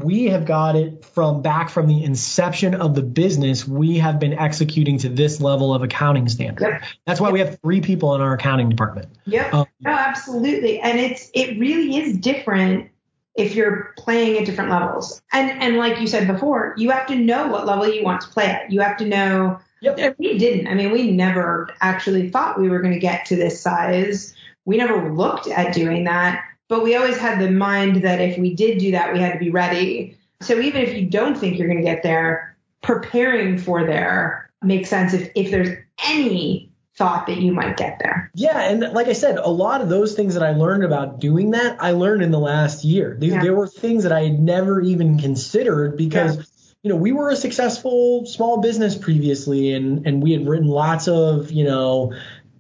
[0.04, 3.68] we have got it from back from the inception of the business.
[3.68, 6.62] We have been executing to this level of accounting standard.
[6.62, 6.82] Yep.
[7.06, 7.34] That's why yep.
[7.34, 9.10] we have three people in our accounting department.
[9.26, 10.80] Yeah, um, no, absolutely.
[10.80, 12.90] And it's it really is different
[13.36, 15.22] if you're playing at different levels.
[15.32, 18.28] And and like you said before, you have to know what level you want to
[18.28, 18.72] play at.
[18.72, 19.60] You have to know.
[19.82, 20.16] Yep.
[20.18, 20.68] We didn't.
[20.68, 24.34] I mean, we never actually thought we were going to get to this size.
[24.64, 28.54] We never looked at doing that but we always had the mind that if we
[28.54, 30.18] did do that, we had to be ready.
[30.42, 34.90] So even if you don't think you're going to get there, preparing for there makes
[34.90, 38.32] sense if, if there's any thought that you might get there.
[38.34, 41.52] Yeah, and like I said, a lot of those things that I learned about doing
[41.52, 43.18] that, I learned in the last year.
[43.20, 43.42] These, yeah.
[43.42, 46.38] There were things that I had never even considered because.
[46.38, 46.44] Yeah.
[46.84, 51.08] You know, we were a successful small business previously, and and we had written lots
[51.08, 52.14] of, you know,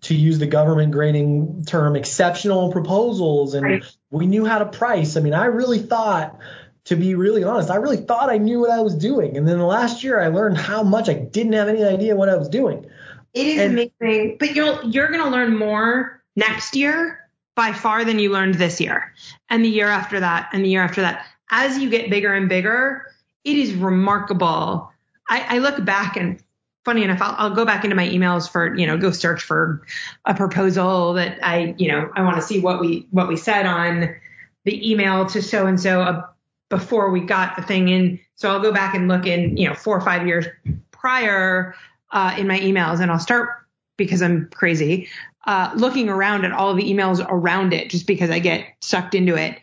[0.05, 3.97] to use the government grading term, exceptional proposals, and right.
[4.11, 5.17] we knew how to price.
[5.17, 6.39] I mean, I really thought,
[6.85, 9.35] to be really honest, I really thought I knew what I was doing.
[9.35, 12.29] And then the last year, I learned how much I didn't have any idea what
[12.29, 12.85] I was doing.
[13.33, 18.05] It is and, amazing, but you'll you're going to learn more next year by far
[18.05, 19.11] than you learned this year,
[19.49, 21.25] and the year after that, and the year after that.
[21.49, 23.07] As you get bigger and bigger,
[23.43, 24.91] it is remarkable.
[25.27, 26.43] I, I look back and
[26.85, 29.81] funny enough, I'll, I'll, go back into my emails for, you know, go search for
[30.25, 33.65] a proposal that I, you know, I want to see what we, what we said
[33.65, 34.15] on
[34.63, 36.23] the email to so and so
[36.69, 38.19] before we got the thing in.
[38.35, 40.45] So I'll go back and look in, you know, four or five years
[40.91, 41.75] prior
[42.11, 43.49] uh, in my emails and I'll start
[43.97, 45.09] because I'm crazy,
[45.45, 49.35] uh, looking around at all the emails around it just because I get sucked into
[49.35, 49.57] it.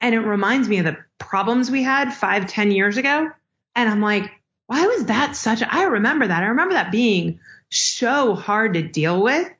[0.00, 3.30] And it reminds me of the problems we had five, ten years ago.
[3.74, 4.30] And I'm like,
[4.68, 6.42] why was that such a, I remember that.
[6.42, 7.40] I remember that being
[7.70, 9.50] so hard to deal with.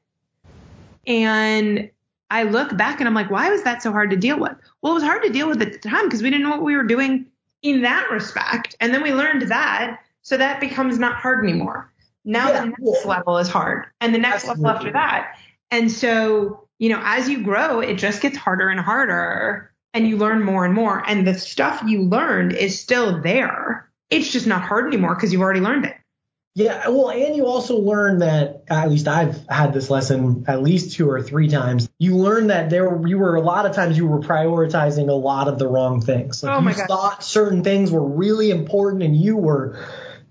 [1.07, 1.91] And
[2.31, 4.53] I look back and I'm like, why was that so hard to deal with?
[4.83, 6.63] Well, it was hard to deal with at the time because we didn't know what
[6.63, 7.25] we were doing
[7.63, 8.77] in that respect.
[8.81, 10.01] And then we learned that.
[10.21, 11.91] So that becomes not hard anymore.
[12.27, 14.65] Now yeah, the next level is hard and the next Absolutely.
[14.65, 15.39] level after that.
[15.71, 20.19] And so, you know, as you grow, it just gets harder and harder and you
[20.19, 21.03] learn more and more.
[21.09, 25.43] And the stuff you learned is still there it's just not hard anymore because you've
[25.43, 25.95] already learned it.
[26.55, 30.97] Yeah, well, and you also learn that at least I've had this lesson at least
[30.97, 31.89] two or three times.
[32.01, 35.13] You learn that there were, you were a lot of times you were prioritizing a
[35.13, 36.43] lot of the wrong things.
[36.43, 36.89] Like oh my you God.
[36.89, 39.79] thought certain things were really important and you were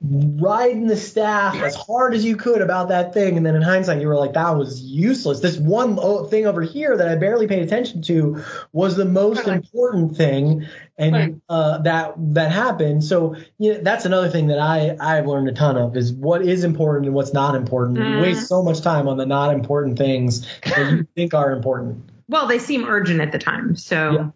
[0.02, 3.38] riding the staff as hard as you could about that thing.
[3.38, 5.40] And then in hindsight, you were like, that was useless.
[5.40, 5.96] This one
[6.30, 10.68] thing over here that I barely paid attention to was the most important thing.
[11.00, 13.04] And uh, that that happened.
[13.04, 16.42] So you know, that's another thing that I I've learned a ton of is what
[16.42, 18.00] is important and what's not important.
[18.00, 18.16] Mm.
[18.16, 22.10] You waste so much time on the not important things that you think are important.
[22.30, 23.76] Well, they seem urgent at the time.
[23.76, 24.30] So yeah.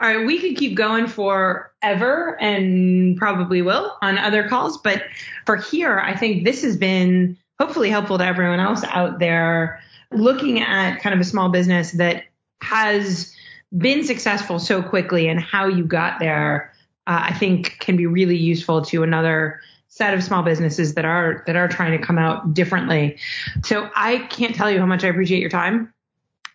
[0.00, 5.02] All right, we could keep going forever and probably will on other calls, but
[5.44, 10.60] for here, I think this has been hopefully helpful to everyone else out there looking
[10.60, 12.24] at kind of a small business that
[12.62, 13.34] has
[13.76, 16.72] been successful so quickly and how you got there.
[17.06, 21.42] Uh, I think can be really useful to another set of small businesses that are
[21.46, 23.18] that are trying to come out differently.
[23.64, 25.92] So I can't tell you how much I appreciate your time.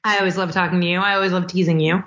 [0.05, 0.99] I always love talking to you.
[0.99, 2.03] I always love teasing you.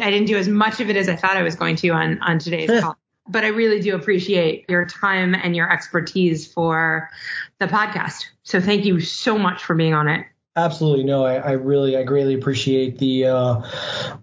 [0.00, 2.18] I didn't do as much of it as I thought I was going to on,
[2.22, 2.96] on today's call,
[3.28, 7.10] but I really do appreciate your time and your expertise for
[7.58, 8.24] the podcast.
[8.42, 10.24] So thank you so much for being on it.
[10.54, 11.04] Absolutely.
[11.04, 13.62] No, I, I, really, I greatly appreciate the uh,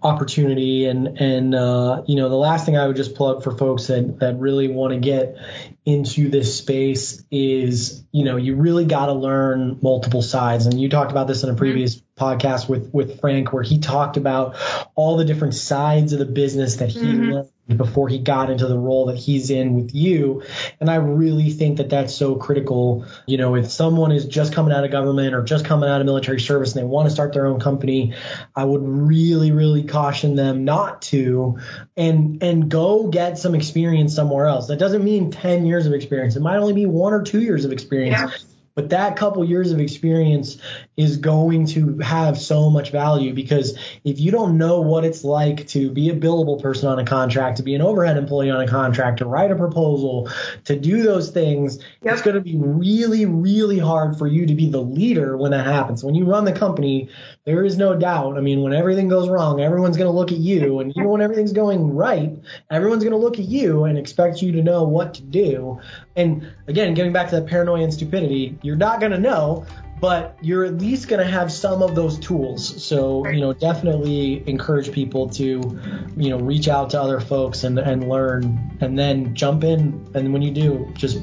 [0.00, 0.86] opportunity.
[0.86, 4.20] And, and uh, you know, the last thing I would just plug for folks that,
[4.20, 5.36] that really want to get
[5.84, 10.66] into this space is, you know, you really got to learn multiple sides.
[10.66, 11.58] And you talked about this in a mm-hmm.
[11.58, 12.24] previous mm-hmm.
[12.24, 14.56] podcast with, with Frank, where he talked about
[14.94, 17.30] all the different sides of the business that he mm-hmm.
[17.32, 20.42] learned before he got into the role that he's in with you.
[20.80, 23.04] And I really think that that's so critical.
[23.26, 26.06] You know, if someone is just coming out of government or just coming out of
[26.06, 28.14] military service and they want to start their own company,
[28.56, 31.58] I would really, really caution them not to
[31.96, 34.66] and and go get some experience somewhere else.
[34.68, 36.36] That doesn't mean 10 years of experience.
[36.36, 38.18] It might only be one or two years of experience.
[38.18, 40.58] Yeah but that couple years of experience
[40.96, 45.66] is going to have so much value because if you don't know what it's like
[45.68, 48.68] to be a billable person on a contract, to be an overhead employee on a
[48.68, 50.28] contract, to write a proposal,
[50.64, 52.14] to do those things, yep.
[52.14, 55.66] it's going to be really, really hard for you to be the leader when that
[55.66, 56.04] happens.
[56.04, 57.08] When you run the company,
[57.44, 58.36] there is no doubt.
[58.36, 60.80] I mean, when everything goes wrong, everyone's going to look at you.
[60.80, 62.32] And even when everything's going right,
[62.70, 65.80] everyone's going to look at you and expect you to know what to do.
[66.16, 69.66] And again, getting back to that paranoia and stupidity, you're not going to know,
[70.00, 72.82] but you're at least going to have some of those tools.
[72.82, 75.78] So, you know, definitely encourage people to,
[76.16, 80.10] you know, reach out to other folks and, and learn and then jump in.
[80.14, 81.20] And when you do, just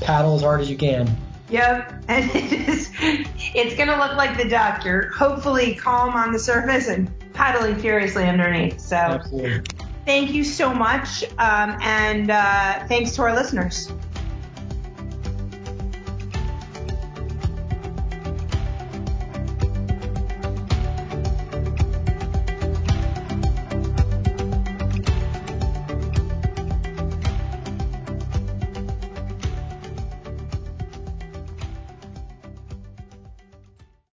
[0.00, 1.08] paddle as hard as you can.
[1.50, 1.94] Yep.
[2.08, 4.82] And it is, it's going to look like the duck.
[4.82, 8.80] You're hopefully calm on the surface and paddling furiously underneath.
[8.80, 9.60] So, Absolutely.
[10.06, 11.24] thank you so much.
[11.38, 13.92] Um, and uh, thanks to our listeners.